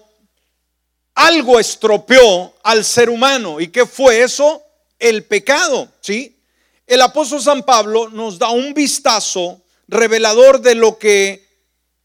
algo 1.15 1.59
estropeó 1.59 2.55
al 2.63 2.85
ser 2.85 3.11
humano. 3.11 3.61
¿Y 3.61 3.69
qué 3.69 3.87
fue 3.87 4.23
eso? 4.23 4.63
El 4.99 5.25
pecado, 5.25 5.91
¿sí? 6.01 6.39
El 6.87 7.03
apóstol 7.03 7.41
San 7.41 7.63
Pablo 7.65 8.09
nos 8.09 8.39
da 8.39 8.51
un 8.51 8.73
vistazo 8.73 9.63
revelador 9.89 10.61
de 10.61 10.75
lo 10.75 10.99
que 10.99 11.50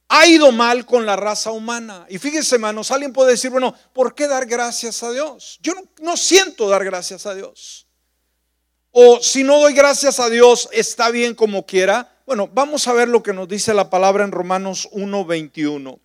ha 0.08 0.28
ido 0.28 0.52
mal 0.52 0.86
con 0.86 1.06
la 1.06 1.16
raza 1.16 1.52
humana. 1.52 2.06
Y 2.10 2.18
fíjese, 2.18 2.56
hermanos, 2.56 2.92
alguien 2.92 3.14
puede 3.14 3.32
decir, 3.32 3.50
bueno, 3.50 3.76
¿por 3.94 4.14
qué 4.14 4.28
dar 4.28 4.46
gracias 4.46 5.02
a 5.04 5.12
Dios? 5.12 5.60
Yo 5.62 5.74
no, 6.02 6.18
siento 6.18 6.70
dar 6.70 6.84
gracias 6.84 7.26
a 7.26 7.34
Dios. 7.34 7.88
O 8.92 9.22
si 9.22 9.44
no 9.44 9.60
doy 9.60 9.74
gracias 9.74 10.20
a 10.20 10.30
Dios, 10.30 10.70
está 10.72 11.10
bien 11.10 11.36
como 11.36 11.66
quiera. 11.66 12.18
Bueno, 12.26 12.50
vamos 12.52 12.88
a 12.88 12.94
ver 12.94 13.10
lo 13.10 13.22
que 13.22 13.34
nos 13.34 13.48
dice 13.48 13.74
la 13.74 13.90
palabra 13.90 14.24
en 14.24 14.32
Romanos 14.32 14.88
1:21. 14.92 16.00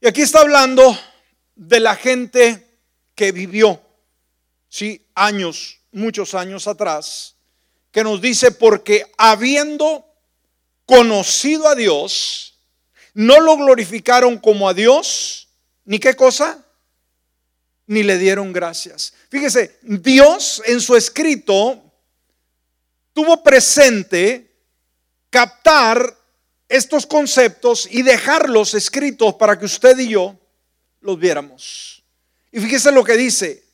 Y 0.00 0.06
aquí 0.06 0.22
está 0.22 0.40
hablando 0.40 0.96
de 1.54 1.80
la 1.80 1.96
gente 1.96 2.80
que 3.14 3.32
vivió, 3.32 3.80
sí, 4.68 5.06
años, 5.14 5.80
muchos 5.90 6.34
años 6.34 6.68
atrás, 6.68 7.36
que 7.90 8.04
nos 8.04 8.20
dice, 8.20 8.52
porque 8.52 9.10
habiendo 9.16 10.04
conocido 10.84 11.68
a 11.68 11.74
Dios, 11.74 12.47
no 13.14 13.40
lo 13.40 13.56
glorificaron 13.56 14.38
como 14.38 14.68
a 14.68 14.74
Dios, 14.74 15.48
ni 15.84 15.98
qué 15.98 16.14
cosa, 16.14 16.64
ni 17.86 18.02
le 18.02 18.18
dieron 18.18 18.52
gracias. 18.52 19.14
Fíjese, 19.30 19.78
Dios 19.82 20.62
en 20.66 20.80
su 20.80 20.94
escrito 20.94 21.82
tuvo 23.12 23.42
presente 23.42 24.54
captar 25.30 26.16
estos 26.68 27.06
conceptos 27.06 27.88
y 27.90 28.02
dejarlos 28.02 28.74
escritos 28.74 29.34
para 29.34 29.58
que 29.58 29.64
usted 29.64 29.98
y 29.98 30.10
yo 30.10 30.36
los 31.00 31.18
viéramos. 31.18 32.02
Y 32.52 32.60
fíjese 32.60 32.92
lo 32.92 33.04
que 33.04 33.16
dice, 33.16 33.64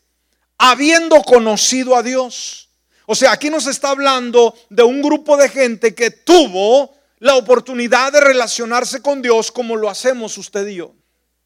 habiendo 0.59 1.21
conocido 1.23 1.97
a 1.97 2.03
Dios. 2.03 2.69
O 3.07 3.15
sea, 3.15 3.33
aquí 3.33 3.51
nos 3.51 3.67
está 3.67 3.91
hablando 3.91 4.55
de 4.71 4.83
un 4.83 5.03
grupo 5.03 5.37
de 5.37 5.49
gente 5.49 5.95
que 5.95 6.11
tuvo 6.11 6.97
la 7.25 7.37
oportunidad 7.37 8.13
de 8.13 8.21
relacionarse 8.21 9.01
con 9.01 9.23
Dios 9.23 9.51
como 9.51 9.77
lo 9.77 9.89
hacemos 9.89 10.37
usted 10.37 10.67
y 10.67 10.75
yo. 10.75 10.95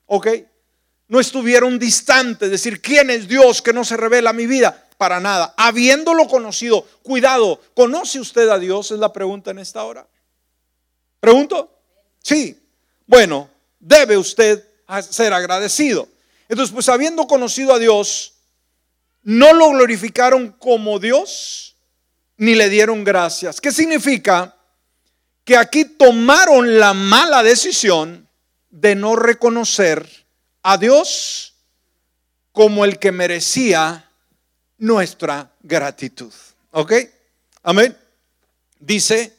¿Ok? 0.06 0.26
No 1.06 1.20
estuvieron 1.20 1.78
distantes, 1.78 2.50
decir, 2.50 2.82
¿quién 2.82 3.10
es 3.10 3.28
Dios 3.28 3.62
que 3.62 3.72
no 3.72 3.84
se 3.84 3.96
revela 3.96 4.30
a 4.30 4.32
mi 4.32 4.48
vida? 4.48 4.88
Para 4.96 5.20
nada. 5.20 5.54
Habiéndolo 5.56 6.26
conocido, 6.26 6.84
cuidado, 7.04 7.60
¿conoce 7.74 8.18
usted 8.18 8.48
a 8.48 8.58
Dios? 8.58 8.90
Es 8.90 8.98
la 8.98 9.12
pregunta 9.12 9.52
en 9.52 9.60
esta 9.60 9.84
hora. 9.84 10.08
¿Pregunto? 11.20 11.72
Sí. 12.24 12.60
Bueno, 13.06 13.48
debe 13.78 14.18
usted 14.18 14.68
ser 15.08 15.32
agradecido. 15.32 16.08
Entonces, 16.48 16.74
pues 16.74 16.88
habiendo 16.88 17.28
conocido 17.28 17.72
a 17.72 17.78
Dios, 17.78 18.34
no 19.22 19.52
lo 19.52 19.68
glorificaron 19.68 20.50
como 20.58 20.98
Dios, 20.98 21.76
ni 22.36 22.56
le 22.56 22.68
dieron 22.68 23.04
gracias. 23.04 23.60
¿Qué 23.60 23.70
significa? 23.70 24.57
Que 25.48 25.56
aquí 25.56 25.86
tomaron 25.86 26.78
la 26.78 26.92
mala 26.92 27.42
decisión 27.42 28.28
de 28.68 28.94
no 28.94 29.16
reconocer 29.16 30.06
a 30.62 30.76
Dios 30.76 31.54
como 32.52 32.84
el 32.84 32.98
que 32.98 33.12
merecía 33.12 34.10
nuestra 34.76 35.50
gratitud. 35.62 36.34
¿Ok? 36.72 36.92
Amén. 37.62 37.96
Dice, 38.78 39.38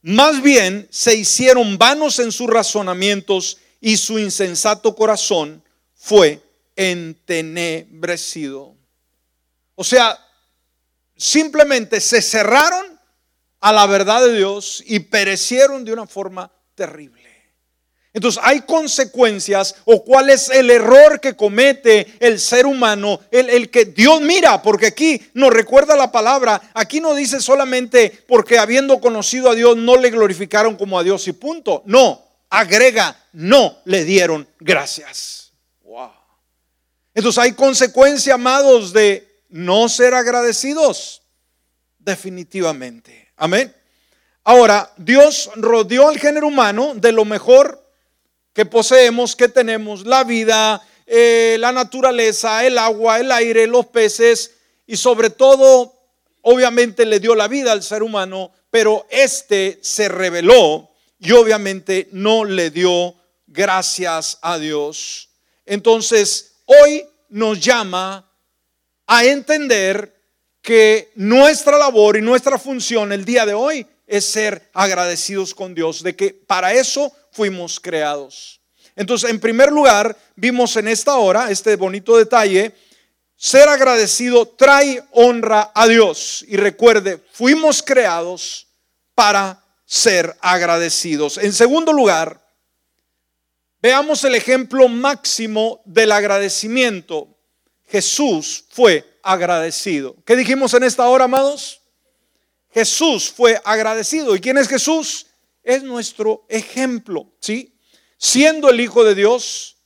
más 0.00 0.40
bien 0.40 0.88
se 0.90 1.14
hicieron 1.14 1.76
vanos 1.76 2.20
en 2.20 2.32
sus 2.32 2.48
razonamientos 2.48 3.58
y 3.82 3.98
su 3.98 4.18
insensato 4.18 4.96
corazón 4.96 5.62
fue 5.94 6.42
entenebrecido. 6.74 8.74
O 9.74 9.84
sea, 9.84 10.18
simplemente 11.18 12.00
se 12.00 12.22
cerraron 12.22 12.98
a 13.60 13.72
la 13.72 13.86
verdad 13.86 14.22
de 14.22 14.36
Dios 14.36 14.82
y 14.86 15.00
perecieron 15.00 15.84
de 15.84 15.92
una 15.92 16.06
forma 16.06 16.50
terrible. 16.74 17.20
Entonces 18.12 18.42
hay 18.44 18.62
consecuencias 18.62 19.76
o 19.84 20.04
cuál 20.04 20.30
es 20.30 20.48
el 20.48 20.70
error 20.70 21.20
que 21.20 21.36
comete 21.36 22.14
el 22.18 22.40
ser 22.40 22.66
humano, 22.66 23.20
el, 23.30 23.70
que 23.70 23.84
Dios 23.84 24.20
mira, 24.20 24.62
porque 24.62 24.86
aquí 24.86 25.20
nos 25.34 25.52
recuerda 25.52 25.94
la 25.94 26.10
palabra, 26.10 26.60
aquí 26.74 27.00
no 27.00 27.14
dice 27.14 27.40
solamente 27.40 28.24
porque 28.26 28.58
habiendo 28.58 29.00
conocido 29.00 29.48
a 29.50 29.54
Dios 29.54 29.76
no 29.76 29.96
le 29.96 30.10
glorificaron 30.10 30.76
como 30.76 30.98
a 30.98 31.04
Dios 31.04 31.28
y 31.28 31.32
punto. 31.32 31.82
No, 31.86 32.20
agrega, 32.48 33.16
no 33.32 33.78
le 33.84 34.04
dieron 34.04 34.48
gracias. 34.58 35.52
Wow. 35.84 36.10
Entonces 37.14 37.38
hay 37.38 37.52
consecuencia, 37.52 38.34
amados, 38.34 38.92
de 38.92 39.44
no 39.50 39.88
ser 39.88 40.14
agradecidos. 40.14 41.22
Definitivamente. 41.98 43.29
Amén. 43.42 43.74
Ahora, 44.44 44.92
Dios 44.98 45.48
rodeó 45.56 46.10
al 46.10 46.18
género 46.18 46.48
humano 46.48 46.92
de 46.94 47.10
lo 47.10 47.24
mejor 47.24 47.82
que 48.52 48.66
poseemos, 48.66 49.34
que 49.34 49.48
tenemos, 49.48 50.04
la 50.04 50.24
vida, 50.24 50.86
eh, 51.06 51.56
la 51.58 51.72
naturaleza, 51.72 52.66
el 52.66 52.76
agua, 52.76 53.18
el 53.18 53.32
aire, 53.32 53.66
los 53.66 53.86
peces 53.86 54.56
y 54.86 54.98
sobre 54.98 55.30
todo, 55.30 55.94
obviamente 56.42 57.06
le 57.06 57.18
dio 57.18 57.34
la 57.34 57.48
vida 57.48 57.72
al 57.72 57.82
ser 57.82 58.02
humano, 58.02 58.52
pero 58.68 59.06
este 59.08 59.78
se 59.80 60.10
reveló 60.10 60.90
y 61.18 61.32
obviamente 61.32 62.10
no 62.12 62.44
le 62.44 62.70
dio 62.70 63.14
gracias 63.46 64.36
a 64.42 64.58
Dios. 64.58 65.30
Entonces, 65.64 66.56
hoy 66.66 67.06
nos 67.30 67.58
llama 67.58 68.30
a 69.06 69.24
entender 69.24 70.19
que 70.62 71.12
nuestra 71.14 71.78
labor 71.78 72.16
y 72.16 72.22
nuestra 72.22 72.58
función 72.58 73.12
el 73.12 73.24
día 73.24 73.46
de 73.46 73.54
hoy 73.54 73.86
es 74.06 74.24
ser 74.24 74.70
agradecidos 74.74 75.54
con 75.54 75.74
Dios, 75.74 76.02
de 76.02 76.16
que 76.16 76.30
para 76.30 76.72
eso 76.72 77.12
fuimos 77.32 77.78
creados. 77.78 78.60
Entonces, 78.96 79.30
en 79.30 79.40
primer 79.40 79.70
lugar, 79.70 80.16
vimos 80.36 80.76
en 80.76 80.88
esta 80.88 81.16
hora 81.16 81.50
este 81.50 81.76
bonito 81.76 82.16
detalle, 82.16 82.74
ser 83.36 83.68
agradecido 83.68 84.46
trae 84.48 85.02
honra 85.12 85.70
a 85.74 85.86
Dios. 85.86 86.44
Y 86.48 86.56
recuerde, 86.56 87.18
fuimos 87.32 87.82
creados 87.82 88.66
para 89.14 89.64
ser 89.86 90.36
agradecidos. 90.40 91.38
En 91.38 91.52
segundo 91.52 91.92
lugar, 91.92 92.44
veamos 93.80 94.22
el 94.24 94.34
ejemplo 94.34 94.88
máximo 94.88 95.80
del 95.84 96.12
agradecimiento. 96.12 97.28
Jesús 97.88 98.64
fue 98.68 99.09
agradecido. 99.22 100.16
¿Qué 100.24 100.36
dijimos 100.36 100.74
en 100.74 100.84
esta 100.84 101.08
hora, 101.08 101.24
amados? 101.24 101.80
Jesús 102.72 103.30
fue 103.30 103.60
agradecido. 103.64 104.34
¿Y 104.34 104.40
quién 104.40 104.58
es 104.58 104.68
Jesús? 104.68 105.26
Es 105.62 105.82
nuestro 105.82 106.44
ejemplo, 106.48 107.32
¿sí? 107.40 107.74
Siendo 108.16 108.68
el 108.70 108.80
Hijo 108.80 109.04
de 109.04 109.14
Dios, 109.14 109.76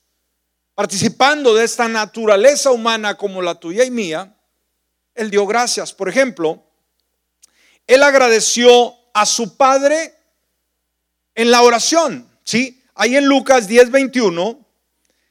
participando 0.74 1.54
de 1.54 1.64
esta 1.64 1.88
naturaleza 1.88 2.70
humana 2.70 3.16
como 3.16 3.42
la 3.42 3.54
tuya 3.54 3.84
y 3.84 3.90
mía, 3.90 4.36
Él 5.14 5.30
dio 5.30 5.46
gracias. 5.46 5.92
Por 5.92 6.08
ejemplo, 6.08 6.64
Él 7.86 8.02
agradeció 8.02 8.94
a 9.12 9.26
su 9.26 9.56
Padre 9.56 10.14
en 11.34 11.50
la 11.50 11.62
oración, 11.62 12.28
¿sí? 12.44 12.82
Ahí 12.94 13.16
en 13.16 13.26
Lucas 13.26 13.68
10:21 13.68 14.58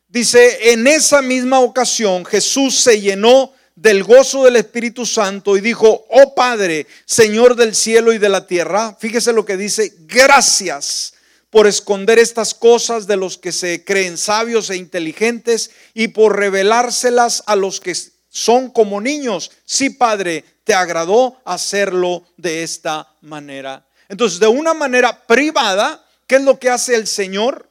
dice, 0.08 0.72
en 0.72 0.86
esa 0.88 1.22
misma 1.22 1.60
ocasión 1.60 2.26
Jesús 2.26 2.76
se 2.76 3.00
llenó 3.00 3.54
del 3.76 4.04
gozo 4.04 4.44
del 4.46 4.56
Espíritu 4.58 5.06
Santo 5.06 5.58
y 5.58 5.62
dijo, 5.62 6.06
oh 6.10 6.36
Padre, 6.36 6.88
Señor 7.06 7.56
del 7.56 7.76
cielo 7.76 8.14
y 8.14 8.20
de 8.20 8.30
la 8.30 8.46
tierra, 8.46 8.96
fíjese 9.00 9.34
lo 9.34 9.46
que 9.46 9.58
dice, 9.58 9.94
gracias 10.02 11.14
por 11.50 11.68
esconder 11.68 12.18
estas 12.18 12.54
cosas 12.54 13.06
de 13.06 13.16
los 13.16 13.38
que 13.38 13.52
se 13.52 13.86
creen 13.86 14.18
sabios 14.18 14.70
e 14.70 14.76
inteligentes 14.76 15.72
y 15.94 16.10
por 16.10 16.38
revelárselas 16.38 17.44
a 17.46 17.56
los 17.56 17.80
que 17.80 17.96
son 18.30 18.72
como 18.72 19.00
niños. 19.00 19.52
Sí, 19.64 19.92
Padre, 19.92 20.44
te 20.64 20.74
agradó 20.74 21.40
hacerlo 21.46 22.24
de 22.38 22.64
esta 22.64 23.14
manera. 23.22 23.86
Entonces, 24.10 24.40
de 24.40 24.48
una 24.48 24.74
manera 24.74 25.26
privada, 25.26 26.04
¿qué 26.26 26.36
es 26.38 26.42
lo 26.42 26.58
que 26.58 26.70
hace 26.70 26.96
el 26.96 27.06
Señor? 27.06 27.70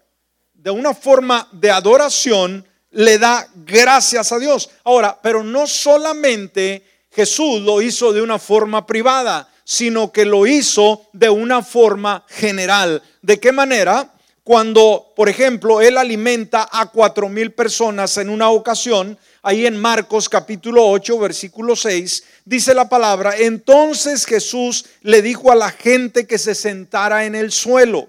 De 0.55 0.71
una 0.71 0.95
forma 0.95 1.49
de 1.53 1.71
adoración, 1.71 2.67
le 2.93 3.19
da 3.19 3.49
gracias 3.55 4.33
a 4.33 4.39
Dios. 4.39 4.71
Ahora, 4.85 5.19
pero 5.23 5.43
no 5.43 5.67
solamente 5.67 6.83
Jesús 7.11 7.61
lo 7.63 7.83
hizo 7.83 8.13
de 8.13 8.23
una 8.23 8.39
forma 8.39 8.87
privada, 8.87 9.49
sino 9.65 10.13
que 10.13 10.25
lo 10.25 10.47
hizo 10.47 11.07
de 11.13 11.31
una 11.31 11.63
forma 11.63 12.25
general. 12.29 13.03
¿De 13.21 13.39
qué 13.39 13.53
manera? 13.53 14.13
Cuando, 14.45 15.13
por 15.15 15.29
ejemplo, 15.29 15.81
él 15.81 15.97
alimenta 15.97 16.69
a 16.71 16.91
cuatro 16.91 17.29
mil 17.29 17.53
personas 17.53 18.17
en 18.17 18.29
una 18.29 18.51
ocasión, 18.51 19.17
ahí 19.43 19.67
en 19.67 19.81
Marcos 19.81 20.29
capítulo 20.29 20.85
8, 20.89 21.17
versículo 21.19 21.77
6, 21.77 22.25
dice 22.45 22.75
la 22.75 22.89
palabra, 22.89 23.37
entonces 23.37 24.27
Jesús 24.27 24.87
le 25.03 25.23
dijo 25.23 25.53
a 25.53 25.55
la 25.55 25.71
gente 25.71 26.27
que 26.27 26.39
se 26.39 26.57
sentara 26.57 27.25
en 27.25 27.37
el 27.37 27.53
suelo. 27.53 28.09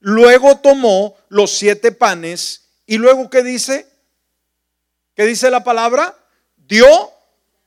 Luego 0.00 0.56
tomó 0.56 1.14
los 1.28 1.52
siete 1.52 1.92
panes 1.92 2.62
y 2.84 2.98
luego, 2.98 3.30
¿qué 3.30 3.44
dice? 3.44 3.91
¿Qué 5.14 5.26
dice 5.26 5.50
la 5.50 5.62
palabra? 5.62 6.16
Dio 6.56 6.86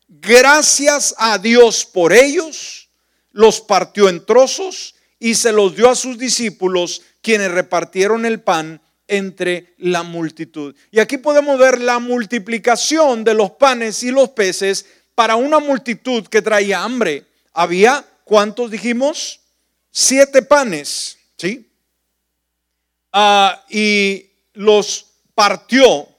gracias 0.07 1.13
a 1.17 1.37
Dios 1.37 1.85
por 1.85 2.13
ellos, 2.13 2.89
los 3.31 3.61
partió 3.61 4.09
en 4.09 4.25
trozos 4.25 4.95
y 5.19 5.35
se 5.35 5.51
los 5.51 5.75
dio 5.75 5.89
a 5.89 5.95
sus 5.95 6.17
discípulos, 6.17 7.03
quienes 7.21 7.51
repartieron 7.51 8.25
el 8.25 8.41
pan 8.41 8.81
entre 9.07 9.75
la 9.77 10.03
multitud. 10.03 10.75
Y 10.91 10.99
aquí 10.99 11.17
podemos 11.17 11.59
ver 11.59 11.81
la 11.81 11.99
multiplicación 11.99 13.23
de 13.23 13.33
los 13.33 13.51
panes 13.51 14.01
y 14.03 14.11
los 14.11 14.29
peces 14.29 14.85
para 15.13 15.35
una 15.35 15.59
multitud 15.59 16.25
que 16.27 16.41
traía 16.41 16.83
hambre. 16.83 17.25
Había, 17.53 18.05
¿cuántos 18.23 18.71
dijimos? 18.71 19.39
Siete 19.91 20.41
panes, 20.41 21.17
¿sí? 21.37 21.69
Ah, 23.13 23.63
y 23.69 24.29
los 24.53 25.05
partió 25.33 26.14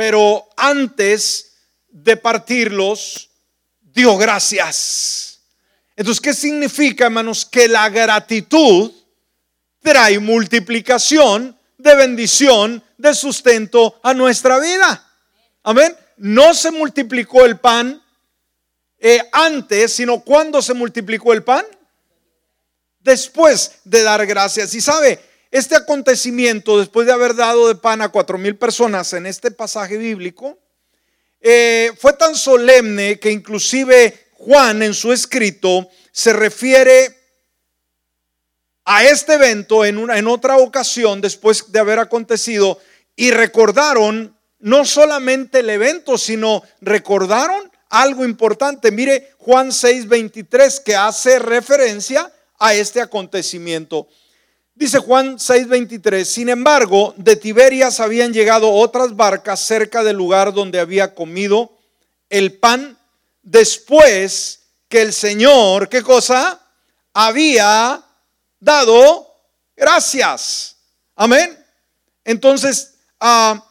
pero 0.00 0.48
antes 0.56 1.52
de 1.90 2.16
partirlos, 2.16 3.28
dio 3.82 4.16
gracias. 4.16 5.40
Entonces, 5.94 6.22
¿qué 6.22 6.32
significa, 6.32 7.04
hermanos? 7.04 7.44
Que 7.44 7.68
la 7.68 7.86
gratitud 7.90 8.92
trae 9.82 10.18
multiplicación 10.18 11.54
de 11.76 11.94
bendición, 11.96 12.82
de 12.96 13.12
sustento 13.12 14.00
a 14.02 14.14
nuestra 14.14 14.58
vida. 14.58 15.06
Amén. 15.64 15.94
No 16.16 16.54
se 16.54 16.70
multiplicó 16.70 17.44
el 17.44 17.58
pan 17.58 18.02
eh, 18.98 19.20
antes, 19.32 19.92
sino 19.92 20.20
cuando 20.20 20.62
se 20.62 20.72
multiplicó 20.72 21.34
el 21.34 21.44
pan. 21.44 21.66
Después 23.00 23.80
de 23.84 24.02
dar 24.02 24.24
gracias. 24.24 24.72
Y 24.72 24.80
sabe, 24.80 25.20
este 25.50 25.74
acontecimiento, 25.76 26.78
después 26.78 27.06
de 27.06 27.12
haber 27.12 27.34
dado 27.34 27.68
de 27.68 27.74
pan 27.74 28.02
a 28.02 28.10
cuatro 28.10 28.38
mil 28.38 28.56
personas 28.56 29.12
en 29.12 29.26
este 29.26 29.50
pasaje 29.50 29.96
bíblico, 29.96 30.58
eh, 31.40 31.92
fue 31.98 32.12
tan 32.12 32.36
solemne 32.36 33.18
que 33.18 33.30
inclusive 33.30 34.28
Juan 34.34 34.82
en 34.82 34.94
su 34.94 35.12
escrito 35.12 35.88
se 36.12 36.32
refiere 36.32 37.16
a 38.84 39.04
este 39.04 39.34
evento 39.34 39.84
en, 39.84 39.98
una, 39.98 40.18
en 40.18 40.26
otra 40.28 40.56
ocasión 40.56 41.20
después 41.20 41.70
de 41.72 41.78
haber 41.78 41.98
acontecido 41.98 42.78
y 43.16 43.30
recordaron 43.30 44.36
no 44.58 44.84
solamente 44.84 45.60
el 45.60 45.70
evento, 45.70 46.18
sino 46.18 46.62
recordaron 46.80 47.70
algo 47.88 48.24
importante. 48.24 48.90
Mire 48.90 49.32
Juan 49.38 49.70
6:23 49.70 50.82
que 50.82 50.96
hace 50.96 51.38
referencia 51.38 52.32
a 52.58 52.74
este 52.74 53.00
acontecimiento. 53.00 54.08
Dice 54.74 54.98
Juan 54.98 55.38
6:23, 55.38 56.24
sin 56.24 56.48
embargo, 56.48 57.14
de 57.16 57.36
Tiberias 57.36 58.00
habían 58.00 58.32
llegado 58.32 58.72
otras 58.72 59.14
barcas 59.14 59.60
cerca 59.60 60.02
del 60.02 60.16
lugar 60.16 60.52
donde 60.54 60.80
había 60.80 61.14
comido 61.14 61.72
el 62.28 62.58
pan 62.58 62.98
después 63.42 64.60
que 64.88 65.02
el 65.02 65.12
Señor, 65.12 65.88
¿qué 65.88 66.02
cosa? 66.02 66.60
Había 67.12 68.02
dado 68.58 69.34
gracias. 69.76 70.76
Amén. 71.16 71.58
Entonces, 72.24 72.94
ah, 73.18 73.64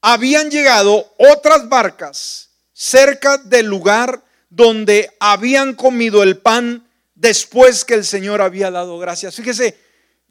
habían 0.00 0.50
llegado 0.50 1.14
otras 1.18 1.68
barcas 1.68 2.50
cerca 2.72 3.38
del 3.38 3.66
lugar 3.66 4.22
donde 4.50 5.10
habían 5.18 5.74
comido 5.74 6.22
el 6.22 6.38
pan 6.38 6.86
después 7.14 7.84
que 7.84 7.94
el 7.94 8.04
Señor 8.04 8.42
había 8.42 8.70
dado 8.70 8.98
gracias. 8.98 9.34
Fíjese, 9.34 9.76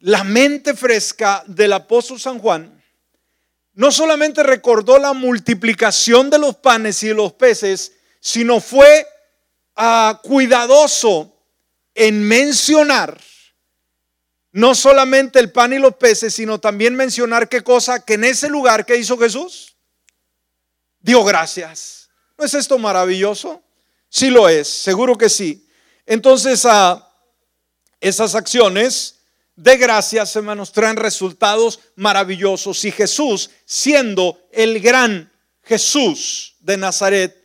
la 0.04 0.22
mente 0.22 0.74
fresca 0.74 1.42
del 1.46 1.72
apóstol 1.72 2.20
San 2.20 2.38
Juan 2.38 2.82
no 3.72 3.90
solamente 3.90 4.42
recordó 4.42 4.98
la 4.98 5.14
multiplicación 5.14 6.28
de 6.28 6.38
los 6.38 6.56
panes 6.56 7.02
y 7.02 7.08
de 7.08 7.14
los 7.14 7.32
peces, 7.32 7.92
sino 8.20 8.60
fue 8.60 9.06
ah, 9.76 10.20
cuidadoso 10.22 11.34
en 11.94 12.22
mencionar 12.22 13.18
no 14.52 14.74
solamente 14.74 15.38
el 15.38 15.50
pan 15.50 15.72
y 15.72 15.78
los 15.78 15.94
peces, 15.94 16.34
sino 16.34 16.60
también 16.60 16.94
mencionar 16.94 17.48
qué 17.48 17.62
cosa, 17.62 18.04
que 18.04 18.14
en 18.14 18.24
ese 18.24 18.50
lugar 18.50 18.84
que 18.84 18.98
hizo 18.98 19.16
Jesús, 19.16 19.74
dio 21.00 21.24
gracias. 21.24 22.10
¿No 22.36 22.44
es 22.44 22.52
esto 22.52 22.78
maravilloso? 22.78 23.62
Sí 24.10 24.28
lo 24.28 24.50
es, 24.50 24.68
seguro 24.68 25.16
que 25.16 25.30
sí. 25.30 25.66
Entonces, 26.04 26.66
ah, 26.66 27.10
esas 28.00 28.34
acciones 28.34 29.23
de 29.56 29.76
gracias, 29.76 30.34
hermanos, 30.34 30.72
traen 30.72 30.96
resultados 30.96 31.80
maravillosos. 31.96 32.84
Y 32.84 32.90
Jesús, 32.90 33.50
siendo 33.64 34.38
el 34.50 34.80
gran 34.80 35.30
Jesús 35.62 36.56
de 36.60 36.76
Nazaret, 36.76 37.40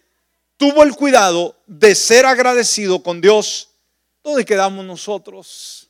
tuvo 0.57 0.83
el 0.83 0.95
cuidado 0.95 1.55
de 1.67 1.93
ser 1.93 2.25
agradecido 2.25 3.03
con 3.03 3.21
Dios. 3.21 3.69
¿Dónde 4.23 4.43
quedamos 4.43 4.85
nosotros? 4.85 5.89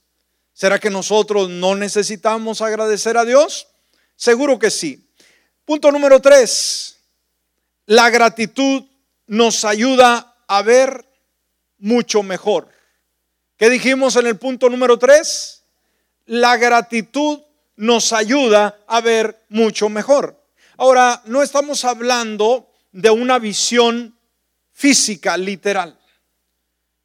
¿Será 0.54 0.78
que 0.78 0.90
nosotros 0.90 1.50
no 1.50 1.76
necesitamos 1.76 2.62
agradecer 2.62 3.18
a 3.18 3.24
Dios? 3.24 3.68
Seguro 4.16 4.60
que 4.60 4.70
sí. 4.70 5.10
Punto 5.64 5.92
número 5.92 6.20
tres. 6.20 6.98
La 7.86 8.10
gratitud 8.10 8.84
nos 9.26 9.64
ayuda 9.64 10.36
a 10.48 10.62
ver 10.64 11.06
mucho 11.78 12.24
mejor. 12.24 12.68
¿Qué 13.56 13.70
dijimos 13.70 14.18
en 14.18 14.28
el 14.28 14.38
punto 14.38 14.70
número 14.70 15.00
tres? 15.00 15.59
La 16.30 16.58
gratitud 16.58 17.40
nos 17.78 18.14
ayuda 18.14 18.84
a 18.86 19.02
ver 19.02 19.46
mucho 19.50 19.90
mejor. 19.90 20.40
Ahora, 20.78 21.24
no 21.26 21.42
estamos 21.42 21.84
hablando 21.86 22.72
de 22.92 23.10
una 23.10 23.40
visión 23.40 24.16
física, 24.72 25.36
literal, 25.38 26.00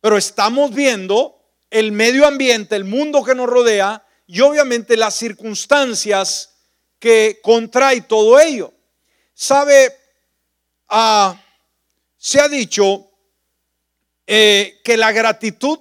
pero 0.03 0.19
estamos 0.19 0.75
viendo 0.75 1.41
el 1.71 1.91
medio 1.93 2.27
ambiente, 2.27 2.77
el 2.77 2.85
mundo 2.85 3.25
que 3.25 3.35
nos 3.35 3.49
rodea 3.49 4.07
y 4.27 4.43
obviamente 4.43 4.95
las 4.95 5.15
circunstancias 5.15 6.57
que 6.99 7.41
contrae 7.43 8.03
todo 8.03 8.39
ello. 8.39 8.75
Sabe, 9.33 9.91
ah, 10.91 11.35
se 12.19 12.41
ha 12.41 12.49
dicho 12.49 13.11
eh, 14.27 14.83
que 14.85 14.99
la 14.99 15.13
gratitud 15.13 15.79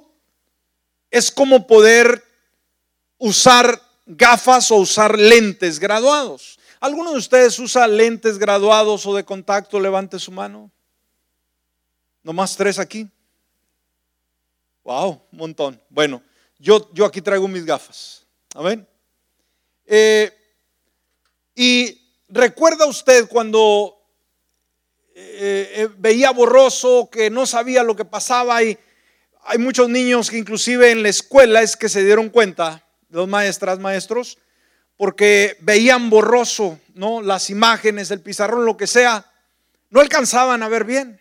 es 1.12 1.29
como 1.29 1.67
poder 1.67 2.22
usar 3.23 3.81
gafas 4.05 4.69
o 4.69 4.75
usar 4.75 5.17
lentes 5.17 5.79
graduados. 5.79 6.59
¿Alguno 6.81 7.13
de 7.13 7.17
ustedes 7.17 7.57
usa 7.57 7.88
lentes 7.88 8.38
graduados 8.38 9.05
o 9.05 9.15
de 9.15 9.23
contacto? 9.23 9.79
Levante 9.79 10.19
su 10.19 10.29
mano. 10.29 10.69
Nomás 12.21 12.57
tres 12.57 12.79
aquí. 12.79 13.09
Wow, 14.83 15.21
un 15.31 15.38
montón. 15.38 15.81
Bueno, 15.89 16.21
yo, 16.59 16.91
yo 16.93 17.05
aquí 17.05 17.21
traigo 17.21 17.47
mis 17.47 17.63
gafas. 17.63 18.25
Amén. 18.53 18.86
Eh, 19.86 20.29
y 21.55 21.97
recuerda 22.27 22.86
usted 22.86 23.29
cuando 23.29 23.97
eh, 25.15 25.71
eh, 25.75 25.89
veía 25.97 26.31
borroso, 26.31 27.09
que 27.09 27.29
no 27.29 27.45
sabía 27.45 27.83
lo 27.83 27.95
que 27.95 28.03
pasaba 28.03 28.62
y 28.63 28.77
hay 29.45 29.59
muchos 29.59 29.88
niños 29.88 30.29
que 30.29 30.38
inclusive 30.38 30.91
en 30.91 31.03
la 31.03 31.09
escuela 31.09 31.62
es 31.62 31.77
que 31.77 31.88
se 31.88 32.03
dieron 32.03 32.29
cuenta, 32.29 32.83
los 33.13 33.28
maestras, 33.28 33.80
maestros, 33.80 34.38
porque 34.97 35.58
veían 35.62 36.10
borroso, 36.10 36.80
¿no? 36.95 37.21
Las 37.21 37.49
imágenes, 37.49 38.12
el 38.12 38.21
pizarrón, 38.21 38.65
lo 38.65 38.76
que 38.76 38.88
sea, 38.88 39.32
no 39.89 40.02
alcanzaban 40.02 40.63
a 40.63 40.67
ver 40.67 40.84
bien. 40.84 41.19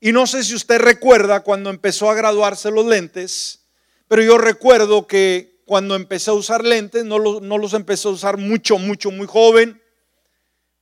Y 0.00 0.12
no 0.12 0.26
sé 0.26 0.44
si 0.44 0.54
usted 0.54 0.80
recuerda 0.80 1.40
cuando 1.40 1.70
empezó 1.70 2.10
a 2.10 2.14
graduarse 2.14 2.70
los 2.70 2.86
lentes, 2.86 3.60
pero 4.08 4.22
yo 4.22 4.38
recuerdo 4.38 5.06
que 5.06 5.60
cuando 5.66 5.94
empecé 5.94 6.30
a 6.30 6.34
usar 6.34 6.64
lentes, 6.64 7.04
no 7.04 7.18
los, 7.18 7.42
no 7.42 7.58
los 7.58 7.74
empecé 7.74 8.08
a 8.08 8.12
usar 8.12 8.36
mucho, 8.36 8.78
mucho, 8.78 9.10
muy 9.10 9.26
joven, 9.26 9.80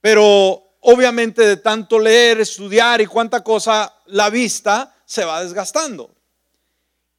pero 0.01 0.63
obviamente 0.81 1.47
de 1.47 1.59
tanto 1.59 1.99
leer, 1.99 2.41
estudiar 2.41 3.01
y 3.01 3.07
cuánta 3.07 3.43
cosa, 3.45 3.95
la 4.07 4.31
vista 4.31 4.95
se 5.05 5.25
va 5.25 5.43
desgastando. 5.43 6.15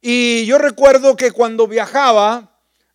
Y 0.00 0.46
yo 0.46 0.58
recuerdo 0.58 1.14
que 1.14 1.30
cuando 1.30 1.68
viajaba, 1.68 2.49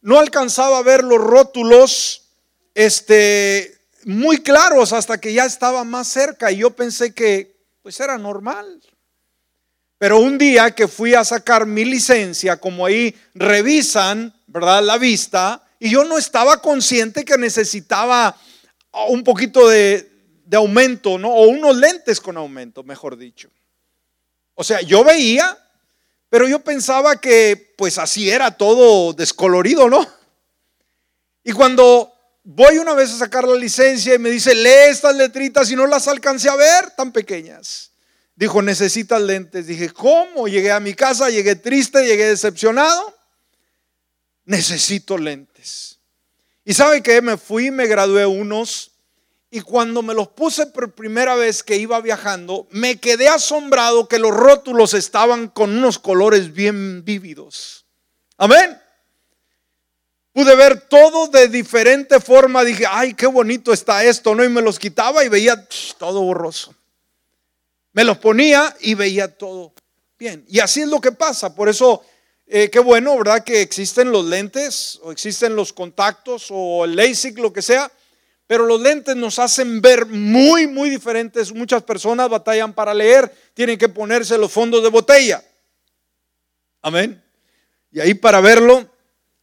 no 0.05 0.19
alcanzaba 0.19 0.77
a 0.77 0.83
ver 0.83 1.03
los 1.03 1.17
rótulos 1.17 2.29
este, 2.75 3.75
muy 4.03 4.37
claros 4.43 4.93
hasta 4.93 5.19
que 5.19 5.33
ya 5.33 5.45
estaba 5.45 5.83
más 5.83 6.07
cerca 6.07 6.51
y 6.51 6.57
yo 6.57 6.75
pensé 6.75 7.11
que 7.11 7.57
pues 7.81 7.99
era 7.99 8.15
normal. 8.19 8.83
Pero 9.97 10.19
un 10.19 10.37
día 10.37 10.69
que 10.69 10.87
fui 10.87 11.15
a 11.15 11.23
sacar 11.23 11.65
mi 11.65 11.85
licencia, 11.85 12.57
como 12.57 12.85
ahí 12.85 13.15
revisan, 13.33 14.31
¿verdad? 14.45 14.83
La 14.83 14.99
vista, 14.99 15.63
y 15.79 15.89
yo 15.89 16.03
no 16.03 16.19
estaba 16.19 16.61
consciente 16.61 17.25
que 17.25 17.39
necesitaba 17.39 18.37
un 19.09 19.23
poquito 19.23 19.67
de, 19.67 20.11
aumento, 20.53 21.17
¿no? 21.17 21.29
O 21.29 21.47
unos 21.47 21.77
lentes 21.77 22.21
con 22.21 22.37
aumento, 22.37 22.83
mejor 22.83 23.17
dicho. 23.17 23.49
O 24.53 24.63
sea, 24.63 24.81
yo 24.81 25.03
veía, 25.03 25.57
pero 26.35 26.49
yo 26.49 26.59
pensaba 26.59 27.15
que 27.15 27.73
pues 27.77 27.97
así 27.97 28.29
era 28.29 28.51
todo 28.51 29.13
descolorido, 29.13 29.89
¿no? 29.89 30.05
Y 31.45 31.53
cuando 31.53 32.13
voy 32.43 32.77
una 32.77 32.93
vez 32.93 33.09
a 33.13 33.19
sacar 33.19 33.47
la 33.47 33.55
licencia 33.55 34.15
y 34.15 34.19
me 34.19 34.31
dice, 34.31 34.53
lee 34.53 34.89
estas 34.89 35.15
letritas 35.15 35.71
y 35.71 35.77
no 35.77 35.87
las 35.87 36.09
alcancé 36.09 36.49
a 36.49 36.57
ver, 36.57 36.89
tan 36.89 37.13
pequeñas. 37.13 37.91
Dijo, 38.35 38.61
necesitas 38.61 39.21
lentes. 39.21 39.65
Dije, 39.65 39.91
¿cómo? 39.91 40.49
Llegué 40.49 40.73
a 40.73 40.81
mi 40.81 40.93
casa, 40.93 41.29
llegué 41.29 41.55
triste, 41.55 42.05
llegué 42.05 42.27
decepcionado. 42.27 43.17
Necesito 44.43 45.17
lentes. 45.17 45.99
Y 46.65 46.73
sabe 46.73 47.01
que 47.01 47.21
me 47.21 47.37
fui, 47.37 47.71
me 47.71 47.87
gradué 47.87 48.25
unos 48.25 48.91
y 49.55 49.61
cuando 49.61 50.01
me 50.01 50.13
los 50.13 50.27
puse 50.27 50.67
por 50.67 50.91
primera 50.91 51.33
vez 51.35 51.63
que 51.63 51.77
iba 51.77 52.01
viajando, 52.01 52.67
me 52.71 52.97
quedé 52.97 53.29
asombrado 53.29 54.09
que 54.09 54.19
los 54.19 54.31
rótulos 54.31 54.93
estaban 54.93 55.47
con 55.47 55.77
unos 55.77 55.97
colores 55.97 56.51
bien 56.51 57.05
vívidos. 57.05 57.85
Amén. 58.35 58.77
Pude 60.33 60.53
ver 60.57 60.81
todo 60.89 61.27
de 61.27 61.47
diferente 61.47 62.19
forma. 62.19 62.65
Dije, 62.65 62.83
ay, 62.85 63.13
qué 63.13 63.27
bonito 63.27 63.71
está 63.71 64.03
esto, 64.03 64.35
¿no? 64.35 64.43
Y 64.43 64.49
me 64.49 64.61
los 64.61 64.77
quitaba 64.77 65.23
y 65.23 65.29
veía 65.29 65.65
todo 65.97 66.21
borroso. 66.23 66.75
Me 67.93 68.03
los 68.03 68.17
ponía 68.17 68.75
y 68.81 68.93
veía 68.93 69.37
todo 69.37 69.73
bien. 70.19 70.43
Y 70.49 70.59
así 70.59 70.81
es 70.81 70.89
lo 70.89 70.99
que 70.99 71.13
pasa. 71.13 71.55
Por 71.55 71.69
eso, 71.69 72.03
eh, 72.45 72.69
qué 72.69 72.79
bueno, 72.79 73.17
¿verdad? 73.17 73.41
Que 73.41 73.61
existen 73.61 74.11
los 74.11 74.25
lentes 74.25 74.99
o 75.01 75.13
existen 75.13 75.55
los 75.55 75.71
contactos 75.71 76.47
o 76.49 76.83
el 76.83 76.97
LASIK, 76.97 77.39
lo 77.39 77.53
que 77.53 77.61
sea. 77.61 77.89
Pero 78.47 78.65
los 78.65 78.79
lentes 78.79 79.15
nos 79.15 79.39
hacen 79.39 79.81
ver 79.81 80.05
muy, 80.05 80.67
muy 80.67 80.89
diferentes. 80.89 81.53
Muchas 81.53 81.83
personas 81.83 82.29
batallan 82.29 82.73
para 82.73 82.93
leer, 82.93 83.33
tienen 83.53 83.77
que 83.77 83.89
ponerse 83.89 84.37
los 84.37 84.51
fondos 84.51 84.83
de 84.83 84.89
botella. 84.89 85.43
Amén. 86.81 87.23
Y 87.91 87.99
ahí 87.99 88.13
para 88.13 88.41
verlo, 88.41 88.89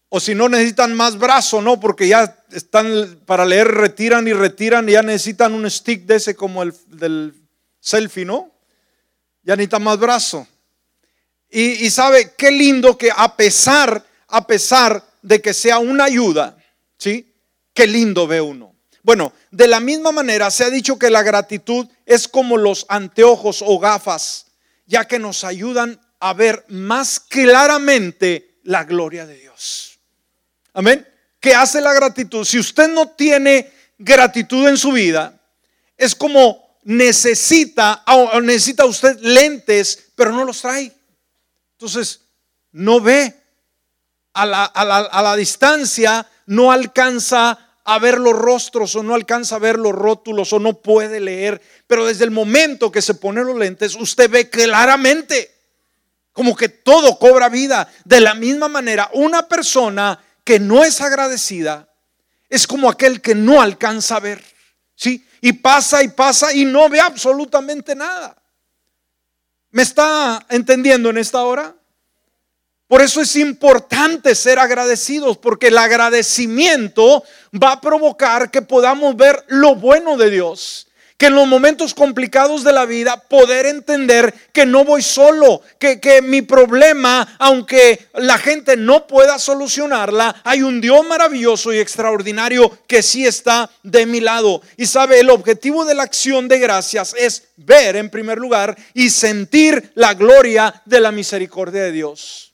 o 0.08 0.20
si 0.20 0.34
no 0.34 0.48
necesitan 0.48 0.94
más 0.94 1.18
brazo, 1.18 1.62
¿no? 1.62 1.80
Porque 1.80 2.06
ya 2.06 2.44
están 2.52 3.20
para 3.24 3.46
leer, 3.46 3.66
retiran 3.66 4.28
y 4.28 4.32
retiran 4.34 4.88
y 4.88 4.92
ya 4.92 5.02
necesitan 5.02 5.54
un 5.54 5.68
stick 5.70 6.04
de 6.04 6.16
ese 6.16 6.36
como 6.36 6.62
el 6.62 6.74
del 6.88 7.34
selfie, 7.80 8.24
¿no? 8.24 8.52
Ya 9.42 9.56
necesita 9.56 9.78
más 9.78 9.98
brazo. 9.98 10.46
Y, 11.54 11.90
sabe 11.90 12.32
qué 12.36 12.50
lindo 12.50 12.96
que 12.96 13.10
a 13.14 13.36
pesar, 13.36 14.02
a 14.28 14.46
pesar 14.46 15.04
de 15.20 15.42
que 15.42 15.52
sea 15.52 15.78
una 15.78 16.04
ayuda, 16.04 16.56
¿sí? 16.96 17.34
Qué 17.74 17.86
lindo 17.86 18.26
ve 18.26 18.40
uno. 18.40 18.71
Bueno, 19.02 19.32
de 19.50 19.66
la 19.66 19.80
misma 19.80 20.12
manera 20.12 20.50
se 20.50 20.64
ha 20.64 20.70
dicho 20.70 20.98
que 20.98 21.10
la 21.10 21.22
gratitud 21.22 21.88
es 22.06 22.28
como 22.28 22.56
los 22.56 22.86
anteojos 22.88 23.62
o 23.66 23.78
gafas, 23.78 24.46
ya 24.86 25.06
que 25.06 25.18
nos 25.18 25.44
ayudan 25.44 26.00
a 26.20 26.34
ver 26.34 26.64
más 26.68 27.18
claramente 27.18 28.60
la 28.62 28.84
gloria 28.84 29.26
de 29.26 29.36
Dios. 29.36 29.98
Amén. 30.72 31.06
¿Qué 31.40 31.54
hace 31.54 31.80
la 31.80 31.92
gratitud? 31.92 32.44
Si 32.44 32.58
usted 32.58 32.88
no 32.88 33.08
tiene 33.10 33.72
gratitud 33.98 34.68
en 34.68 34.76
su 34.76 34.92
vida, 34.92 35.40
es 35.96 36.14
como 36.14 36.78
necesita, 36.84 38.04
o 38.06 38.40
necesita 38.40 38.84
usted 38.84 39.18
lentes, 39.20 40.10
pero 40.14 40.30
no 40.32 40.44
los 40.44 40.60
trae. 40.60 40.92
Entonces, 41.72 42.20
no 42.70 43.00
ve 43.00 43.34
a 44.32 44.46
la, 44.46 44.64
a 44.64 45.22
la, 45.22 45.36
distancia, 45.36 46.26
no 46.46 46.72
alcanza 46.72 47.71
a 47.84 47.98
ver 47.98 48.18
los 48.18 48.34
rostros 48.34 48.94
o 48.94 49.02
no 49.02 49.14
alcanza 49.14 49.56
a 49.56 49.60
ver 49.60 49.78
los 49.78 49.92
rótulos 49.92 50.52
o 50.52 50.58
no 50.58 50.74
puede 50.74 51.20
leer, 51.20 51.60
pero 51.86 52.06
desde 52.06 52.24
el 52.24 52.30
momento 52.30 52.92
que 52.92 53.02
se 53.02 53.14
pone 53.14 53.42
los 53.42 53.56
lentes, 53.56 53.94
usted 53.94 54.30
ve 54.30 54.48
claramente, 54.48 55.50
como 56.32 56.56
que 56.56 56.68
todo 56.68 57.18
cobra 57.18 57.48
vida. 57.48 57.92
De 58.04 58.20
la 58.20 58.34
misma 58.34 58.68
manera, 58.68 59.10
una 59.14 59.48
persona 59.48 60.22
que 60.44 60.60
no 60.60 60.84
es 60.84 61.00
agradecida 61.00 61.88
es 62.48 62.66
como 62.66 62.88
aquel 62.88 63.20
que 63.20 63.34
no 63.34 63.62
alcanza 63.62 64.16
a 64.16 64.20
ver, 64.20 64.42
¿sí? 64.94 65.26
y 65.44 65.52
pasa 65.54 66.02
y 66.02 66.08
pasa 66.08 66.54
y 66.54 66.64
no 66.64 66.88
ve 66.88 67.00
absolutamente 67.00 67.94
nada. 67.94 68.36
¿Me 69.70 69.82
está 69.82 70.46
entendiendo 70.48 71.10
en 71.10 71.18
esta 71.18 71.42
hora? 71.42 71.74
Por 72.92 73.00
eso 73.00 73.22
es 73.22 73.37
importante 73.37 74.35
ser 74.35 74.59
agradecidos, 74.59 75.38
porque 75.38 75.68
el 75.68 75.78
agradecimiento 75.78 77.24
va 77.50 77.72
a 77.72 77.81
provocar 77.81 78.50
que 78.50 78.61
podamos 78.61 79.16
ver 79.16 79.42
lo 79.48 79.76
bueno 79.76 80.18
de 80.18 80.28
Dios, 80.28 80.88
que 81.16 81.28
en 81.28 81.35
los 81.35 81.48
momentos 81.48 81.94
complicados 81.94 82.64
de 82.64 82.72
la 82.74 82.85
vida 82.85 83.16
poder 83.16 83.64
entender 83.64 84.35
que 84.52 84.66
no 84.66 84.85
voy 84.85 85.00
solo, 85.00 85.62
que, 85.78 86.00
que 86.00 86.20
mi 86.20 86.42
problema, 86.42 87.35
aunque 87.38 88.09
la 88.12 88.37
gente 88.37 88.76
no 88.76 89.07
pueda 89.07 89.38
solucionarla, 89.38 90.42
hay 90.44 90.61
un 90.61 90.83
Dios 90.83 91.02
maravilloso 91.07 91.72
y 91.72 91.78
extraordinario 91.78 92.76
que 92.87 93.02
sí 93.02 93.24
está 93.24 93.70
de 93.83 94.05
mi 94.05 94.20
lado. 94.20 94.61
Y 94.76 94.85
sabe, 94.85 95.18
el 95.18 95.31
objetivo 95.31 95.87
de 95.87 95.94
la 95.94 96.02
acción 96.02 96.46
de 96.46 96.59
gracias 96.59 97.14
es 97.18 97.44
ver 97.57 97.96
en 97.96 98.11
primer 98.11 98.37
lugar 98.37 98.76
y 98.92 99.09
sentir 99.09 99.92
la 99.94 100.12
gloria 100.12 100.83
de 100.85 101.00
la 101.00 101.11
misericordia 101.11 101.85
de 101.85 101.92
Dios. 101.92 102.51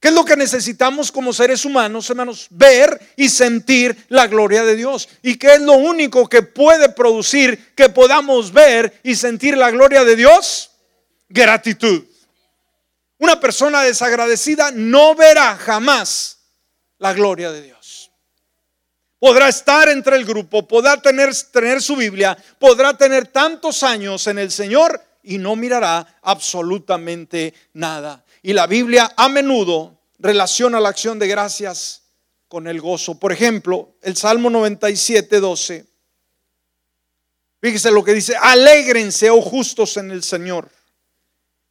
¿Qué 0.00 0.08
es 0.08 0.14
lo 0.14 0.24
que 0.24 0.34
necesitamos 0.34 1.12
como 1.12 1.30
seres 1.34 1.66
humanos, 1.66 2.08
hermanos? 2.08 2.46
Ver 2.48 2.98
y 3.16 3.28
sentir 3.28 4.06
la 4.08 4.26
gloria 4.26 4.64
de 4.64 4.74
Dios. 4.74 5.10
¿Y 5.22 5.36
qué 5.36 5.54
es 5.54 5.60
lo 5.60 5.74
único 5.74 6.26
que 6.26 6.42
puede 6.42 6.88
producir 6.88 7.74
que 7.74 7.90
podamos 7.90 8.50
ver 8.50 8.98
y 9.02 9.14
sentir 9.14 9.58
la 9.58 9.70
gloria 9.70 10.02
de 10.02 10.16
Dios? 10.16 10.70
Gratitud. 11.28 12.04
Una 13.18 13.38
persona 13.38 13.82
desagradecida 13.82 14.70
no 14.70 15.14
verá 15.14 15.54
jamás 15.58 16.38
la 16.96 17.12
gloria 17.12 17.52
de 17.52 17.60
Dios. 17.60 18.10
Podrá 19.18 19.50
estar 19.50 19.90
entre 19.90 20.16
el 20.16 20.24
grupo, 20.24 20.66
podrá 20.66 20.96
tener, 20.96 21.30
tener 21.52 21.82
su 21.82 21.94
Biblia, 21.94 22.38
podrá 22.58 22.96
tener 22.96 23.26
tantos 23.26 23.82
años 23.82 24.26
en 24.28 24.38
el 24.38 24.50
Señor 24.50 24.98
y 25.22 25.36
no 25.36 25.56
mirará 25.56 26.20
absolutamente 26.22 27.52
nada. 27.74 28.24
Y 28.42 28.52
la 28.52 28.66
Biblia 28.66 29.12
a 29.16 29.28
menudo 29.28 30.00
relaciona 30.18 30.80
la 30.80 30.88
acción 30.88 31.18
de 31.18 31.28
gracias 31.28 32.02
con 32.48 32.66
el 32.66 32.80
gozo. 32.80 33.18
Por 33.18 33.32
ejemplo, 33.32 33.96
el 34.02 34.16
Salmo 34.16 34.50
97, 34.50 35.40
12. 35.40 35.86
Fíjese 37.60 37.90
lo 37.90 38.02
que 38.02 38.14
dice, 38.14 38.34
alégrense, 38.36 39.30
oh 39.30 39.42
justos 39.42 39.96
en 39.98 40.10
el 40.10 40.22
Señor, 40.22 40.70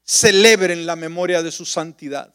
celebren 0.04 0.86
la 0.86 0.96
memoria 0.96 1.42
de 1.42 1.52
su 1.52 1.66
santidad. 1.66 2.34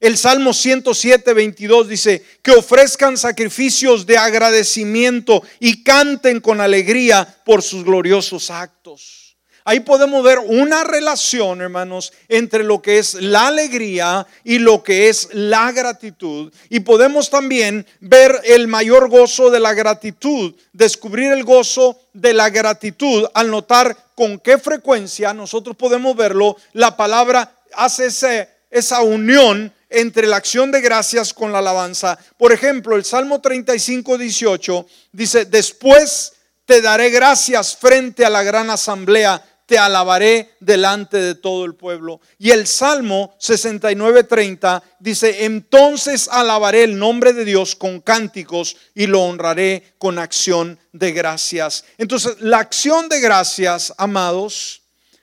El 0.00 0.18
Salmo 0.18 0.52
107, 0.52 1.32
22 1.32 1.88
dice, 1.88 2.22
que 2.42 2.50
ofrezcan 2.50 3.16
sacrificios 3.16 4.04
de 4.04 4.18
agradecimiento 4.18 5.42
y 5.60 5.82
canten 5.82 6.40
con 6.40 6.60
alegría 6.60 7.42
por 7.46 7.62
sus 7.62 7.84
gloriosos 7.84 8.50
actos. 8.50 9.23
Ahí 9.66 9.80
podemos 9.80 10.22
ver 10.22 10.38
una 10.40 10.84
relación, 10.84 11.62
hermanos, 11.62 12.12
entre 12.28 12.62
lo 12.64 12.82
que 12.82 12.98
es 12.98 13.14
la 13.14 13.46
alegría 13.46 14.26
y 14.44 14.58
lo 14.58 14.82
que 14.82 15.08
es 15.08 15.28
la 15.32 15.72
gratitud. 15.72 16.52
Y 16.68 16.80
podemos 16.80 17.30
también 17.30 17.86
ver 18.00 18.42
el 18.44 18.68
mayor 18.68 19.08
gozo 19.08 19.50
de 19.50 19.60
la 19.60 19.72
gratitud, 19.72 20.54
descubrir 20.74 21.32
el 21.32 21.44
gozo 21.44 21.98
de 22.12 22.34
la 22.34 22.50
gratitud 22.50 23.26
al 23.32 23.50
notar 23.50 23.96
con 24.14 24.38
qué 24.38 24.58
frecuencia 24.58 25.32
nosotros 25.32 25.74
podemos 25.76 26.14
verlo. 26.14 26.58
La 26.74 26.94
palabra 26.94 27.56
hace 27.72 28.48
esa 28.70 29.00
unión 29.00 29.72
entre 29.88 30.26
la 30.26 30.36
acción 30.36 30.70
de 30.72 30.82
gracias 30.82 31.32
con 31.32 31.52
la 31.52 31.60
alabanza. 31.60 32.18
Por 32.36 32.52
ejemplo, 32.52 32.96
el 32.96 33.04
Salmo 33.06 33.40
35, 33.40 34.18
18 34.18 34.86
dice, 35.12 35.46
después 35.46 36.34
te 36.66 36.82
daré 36.82 37.08
gracias 37.08 37.76
frente 37.76 38.26
a 38.26 38.30
la 38.30 38.42
gran 38.42 38.68
asamblea 38.68 39.42
te 39.66 39.78
alabaré 39.78 40.56
delante 40.60 41.16
de 41.16 41.34
todo 41.34 41.64
el 41.64 41.74
pueblo. 41.74 42.20
Y 42.38 42.50
el 42.50 42.66
Salmo 42.66 43.34
69:30 43.40 44.82
dice, 44.98 45.44
entonces 45.44 46.28
alabaré 46.28 46.84
el 46.84 46.98
nombre 46.98 47.32
de 47.32 47.44
Dios 47.44 47.74
con 47.74 48.00
cánticos 48.00 48.76
y 48.94 49.06
lo 49.06 49.22
honraré 49.22 49.94
con 49.98 50.18
acción 50.18 50.78
de 50.92 51.12
gracias. 51.12 51.84
Entonces, 51.98 52.36
la 52.40 52.58
acción 52.58 53.08
de 53.08 53.20
gracias, 53.20 53.94
amados, 53.96 54.82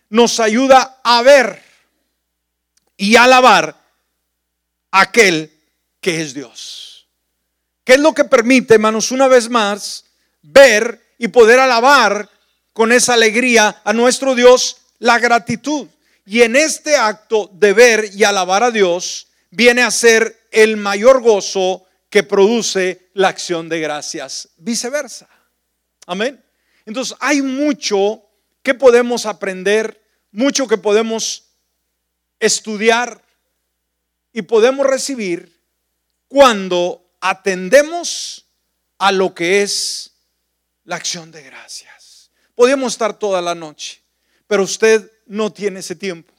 nos 0.10 0.40
ayuda 0.40 1.00
a 1.04 1.22
ver 1.22 1.62
y 2.98 3.16
alabar 3.16 3.80
a 4.92 5.02
aquel 5.02 5.52
que 6.00 6.22
es 6.22 6.34
Dios. 6.34 7.08
¿Qué 7.84 7.94
es 7.94 8.00
lo 8.00 8.14
que 8.14 8.26
permite, 8.26 8.76
hermanos, 8.76 9.12
una 9.12 9.28
vez 9.28 9.50
más, 9.50 10.06
ver 10.42 11.02
y 11.18 11.28
poder 11.28 11.60
alabar 11.60 12.30
con 12.74 12.92
esa 12.92 13.14
alegría 13.14 13.82
a 13.84 13.94
nuestro 13.94 14.36
Dios 14.36 14.78
la 15.00 15.20
gratitud. 15.20 15.88
Y 16.26 16.44
en 16.44 16.56
este 16.56 16.96
acto 16.96 17.50
de 17.54 17.74
ver 17.74 18.10
y 18.14 18.24
alabar 18.24 18.64
a 18.64 18.72
Dios 18.72 19.28
viene 19.50 19.82
a 19.82 19.92
ser 19.92 20.48
el 20.52 20.78
mayor 20.78 21.22
gozo 21.22 21.86
que 22.10 22.24
produce 22.24 23.10
la 23.14 23.30
acción 23.30 23.70
de 23.70 23.80
gracias. 23.80 24.50
Viceversa. 24.58 25.28
Amén. 26.06 26.44
Entonces 26.86 27.16
hay 27.20 27.42
mucho 27.42 28.24
que 28.64 28.74
podemos 28.74 29.26
aprender, 29.26 30.02
mucho 30.32 30.68
que 30.68 30.78
podemos 30.78 31.46
estudiar 32.40 33.24
y 34.34 34.42
podemos 34.44 34.86
recibir 34.86 35.62
cuando 36.28 37.12
atendemos 37.20 38.46
a 38.98 39.12
lo 39.12 39.34
que 39.34 39.62
es 39.62 40.12
la 40.84 40.96
acción 40.96 41.32
de 41.32 41.44
gracias. 41.44 42.01
Podríamos 42.62 42.94
estar 42.94 43.18
toda 43.18 43.42
la 43.42 43.56
noche, 43.56 44.04
pero 44.46 44.62
usted 44.62 45.12
no 45.26 45.52
tiene 45.52 45.80
ese 45.80 45.96
tiempo. 45.96 46.32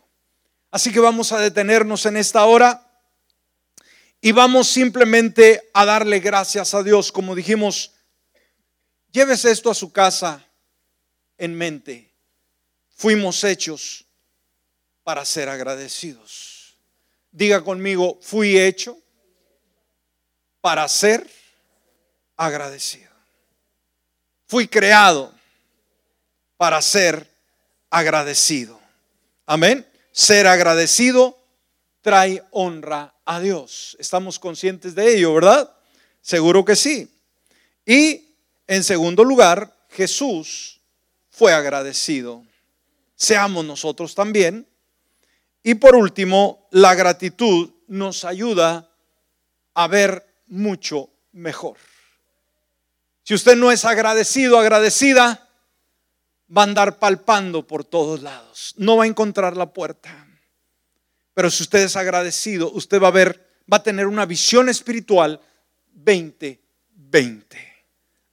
Así 0.71 0.93
que 0.93 1.01
vamos 1.01 1.33
a 1.33 1.41
detenernos 1.41 2.07
en 2.07 2.17
esta 2.17 2.45
hora 2.45 2.89
y 4.21 4.31
vamos 4.31 4.69
simplemente 4.69 5.69
a 5.75 5.85
darle 5.85 6.21
gracias 6.21 6.75
a 6.75 6.85
Dios. 6.85 7.11
Como 7.11 7.35
dijimos, 7.35 7.95
llévese 9.11 9.51
esto 9.51 9.69
a 9.69 9.75
su 9.75 9.91
casa 9.91 10.47
en 11.39 11.57
mente. 11.57 12.15
Fuimos 12.95 13.43
hechos 13.43 14.07
para 15.03 15.25
ser 15.25 15.49
agradecidos. 15.49 16.77
Diga 17.33 17.65
conmigo, 17.65 18.21
fui 18.23 18.61
hecho 18.61 18.97
para 20.61 20.87
ser 20.87 21.29
agradecido. 22.37 23.11
Fui 24.47 24.69
creado 24.69 25.42
para 26.63 26.81
ser 26.81 27.27
agradecido. 27.91 28.79
Amén. 29.47 29.85
Ser 30.13 30.47
agradecido 30.47 31.37
trae 32.03 32.41
honra 32.53 33.17
a 33.25 33.41
Dios. 33.41 33.97
Estamos 33.99 34.39
conscientes 34.39 34.95
de 34.95 35.17
ello, 35.17 35.35
¿verdad? 35.35 35.75
Seguro 36.21 36.65
que 36.65 36.77
sí. 36.77 37.13
Y 37.85 38.37
en 38.69 38.85
segundo 38.85 39.25
lugar, 39.25 39.75
Jesús 39.91 40.81
fue 41.31 41.53
agradecido. 41.53 42.45
Seamos 43.17 43.65
nosotros 43.65 44.15
también. 44.15 44.65
Y 45.65 45.75
por 45.75 45.97
último, 45.97 46.69
la 46.71 46.95
gratitud 46.95 47.71
nos 47.89 48.25
ayuda 48.25 48.89
a 49.75 49.89
ver 49.89 50.25
mucho 50.47 51.11
mejor. 51.33 51.77
Si 53.25 53.35
usted 53.35 53.57
no 53.57 53.73
es 53.73 53.85
agradecido, 53.85 54.61
agradecida, 54.61 55.42
va 56.57 56.63
a 56.63 56.65
andar 56.65 56.99
palpando 56.99 57.67
por 57.67 57.85
todos 57.85 58.23
lados. 58.23 58.75
No 58.77 58.97
va 58.97 59.05
a 59.05 59.07
encontrar 59.07 59.57
la 59.57 59.73
puerta. 59.73 60.27
Pero 61.35 61.51
si 61.51 61.63
usted 61.63 61.81
es 61.81 61.97
agradecido, 61.97 62.71
usted 62.73 63.01
va 63.01 63.09
a 63.09 63.13
ver, 63.13 63.49
va 63.73 63.79
a 63.79 63.83
tener 63.83 64.07
una 64.07 64.27
visión 64.27 64.69
espiritual 64.69 65.41
20-20. 66.05 66.59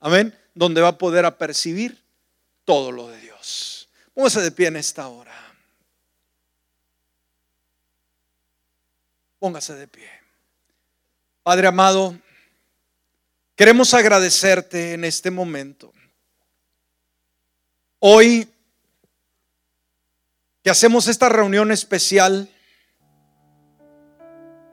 Amén. 0.01 0.37
Donde 0.53 0.81
va 0.81 0.89
a 0.89 0.97
poder 0.97 1.25
apercibir 1.25 2.03
todo 2.65 2.91
lo 2.91 3.07
de 3.07 3.19
Dios. 3.21 3.89
Póngase 4.13 4.41
de 4.41 4.51
pie 4.51 4.67
en 4.67 4.75
esta 4.75 5.07
hora. 5.07 5.35
Póngase 9.39 9.75
de 9.75 9.87
pie. 9.87 10.09
Padre 11.41 11.67
amado, 11.67 12.19
queremos 13.55 13.93
agradecerte 13.93 14.93
en 14.93 15.05
este 15.05 15.31
momento. 15.31 15.93
Hoy 18.01 18.47
que 20.63 20.69
hacemos 20.69 21.09
esta 21.09 21.27
reunión 21.27 21.71
especial 21.73 22.49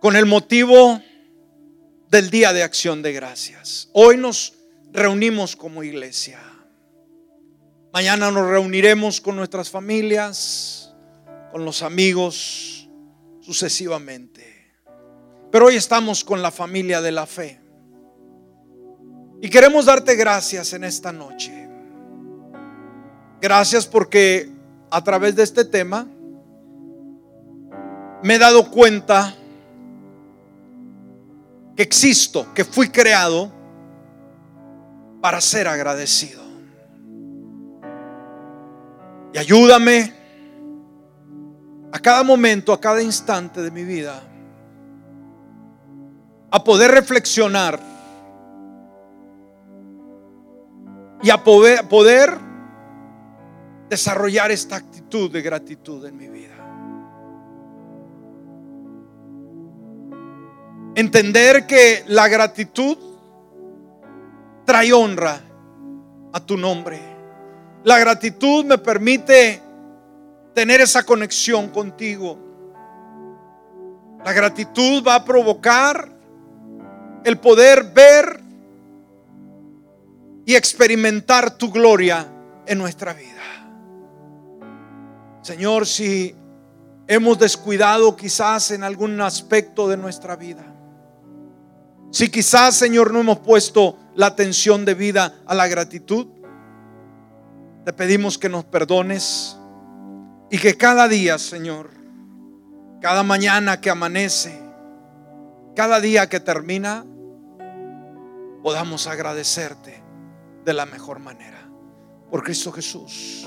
con 0.01 0.15
el 0.15 0.27
motivo 0.27 1.01
del 2.09 2.31
Día 2.31 2.53
de 2.53 2.63
Acción 2.63 3.03
de 3.03 3.13
Gracias. 3.13 3.89
Hoy 3.93 4.17
nos 4.17 4.55
reunimos 4.93 5.57
como 5.57 5.83
iglesia. 5.83 6.41
Mañana 7.93 8.31
nos 8.31 8.47
reuniremos 8.47 9.21
con 9.21 9.35
nuestras 9.35 9.71
familias, 9.71 10.95
con 11.51 11.65
los 11.65 11.83
amigos, 11.83 12.89
sucesivamente. 13.41 14.73
Pero 15.51 15.67
hoy 15.67 15.75
estamos 15.75 16.23
con 16.23 16.43
la 16.43 16.53
familia 16.53 17.01
de 17.01 17.11
la 17.11 17.27
fe. 17.27 17.61
Y 19.43 19.51
queremos 19.51 19.87
darte 19.87 20.15
gracias 20.15 20.73
en 20.75 20.85
esta 20.85 21.11
noche. 21.11 21.66
Gracias 23.41 23.87
porque 23.87 24.51
a 24.91 25.03
través 25.03 25.37
de 25.37 25.43
este 25.43 25.65
tema 25.65 26.07
me 28.23 28.35
he 28.35 28.39
dado 28.39 28.71
cuenta 28.71 29.35
que 31.77 31.83
existo, 31.83 32.47
que 32.55 32.65
fui 32.65 32.89
creado 32.89 33.53
para 35.21 35.41
ser 35.41 35.69
agradecido. 35.69 36.43
Y 39.35 39.39
ayúdame 39.39 40.15
a 41.93 41.99
cada 41.99 42.23
momento, 42.23 42.73
a 42.73 42.81
cada 42.81 43.03
instante 43.03 43.61
de 43.61 43.71
mi 43.71 43.85
vida, 43.85 44.23
a 46.51 46.65
poder 46.65 46.91
reflexionar 46.91 47.79
y 51.23 51.31
a 51.31 51.45
poder, 51.45 51.87
poder 51.87 52.46
desarrollar 53.89 54.51
esta 54.51 54.77
actitud 54.77 55.31
de 55.31 55.43
gratitud 55.43 56.05
en 56.07 56.17
mi 56.17 56.29
vida. 56.29 56.55
Entender 60.95 61.67
que 61.67 62.05
la 62.09 62.27
gratitud 62.27 62.97
trae 64.65 64.93
honra 64.93 65.41
a 66.33 66.41
tu 66.41 66.57
nombre. 66.57 66.99
La 67.85 67.99
gratitud 67.99 68.65
me 68.65 68.79
permite 68.79 69.63
tener 70.55 70.81
esa 70.81 71.05
conexión 71.05 71.69
contigo. 71.69 72.39
La 74.25 74.33
gratitud 74.33 75.07
va 75.07 75.17
a 75.17 75.25
provocar 75.25 76.11
el 77.25 77.39
poder 77.39 77.93
ver 77.93 78.41
y 80.47 80.55
experimentar 80.55 81.59
tu 81.59 81.71
gloria 81.71 82.27
en 82.67 82.79
nuestra 82.79 83.13
vida. 83.13 83.36
Señor, 85.47 85.87
si 85.87 86.35
hemos 87.07 87.39
descuidado 87.39 88.17
quizás 88.17 88.73
en 88.73 88.83
algún 88.83 89.21
aspecto 89.21 89.87
de 89.87 89.97
nuestra 89.97 90.35
vida, 90.35 90.75
si 92.11 92.29
quizás, 92.29 92.75
Señor, 92.75 93.13
no 93.13 93.21
hemos 93.21 93.39
puesto 93.39 93.97
la 94.17 94.27
atención 94.27 94.85
debida 94.85 95.37
a 95.47 95.55
la 95.55 95.69
gratitud, 95.69 96.27
te 97.85 97.93
pedimos 97.93 98.39
que 98.39 98.49
nos 98.49 98.65
perdones 98.65 99.57
y 100.51 100.59
que 100.59 100.77
cada 100.77 101.07
día, 101.07 101.39
Señor, 101.39 101.91
cada 103.01 103.23
mañana 103.23 103.81
que 103.81 103.91
amanece, 103.91 104.61
cada 105.77 106.01
día 106.01 106.29
que 106.29 106.41
termina, 106.41 107.07
podamos 108.65 109.07
agradecerte 109.07 110.03
de 110.65 110.73
la 110.73 110.87
mejor 110.87 111.21
manera. 111.21 111.71
Por 112.33 112.43
Cristo 112.43 112.73
Jesús. 112.73 113.47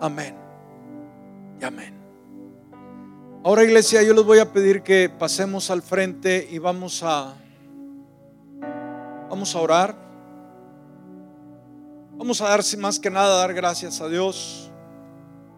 Amén. 0.00 0.49
Amén. 1.62 1.94
Ahora 3.42 3.64
iglesia, 3.64 4.02
yo 4.02 4.12
les 4.12 4.24
voy 4.24 4.38
a 4.38 4.52
pedir 4.52 4.82
que 4.82 5.08
pasemos 5.08 5.70
al 5.70 5.82
frente 5.82 6.46
y 6.50 6.58
vamos 6.58 7.02
a 7.02 7.34
vamos 9.30 9.54
a 9.54 9.60
orar. 9.60 9.96
Vamos 12.12 12.40
a 12.42 12.48
dar 12.48 12.60
más 12.78 12.98
que 12.98 13.10
nada 13.10 13.36
dar 13.36 13.54
gracias 13.54 14.00
a 14.00 14.08
Dios. 14.08 14.69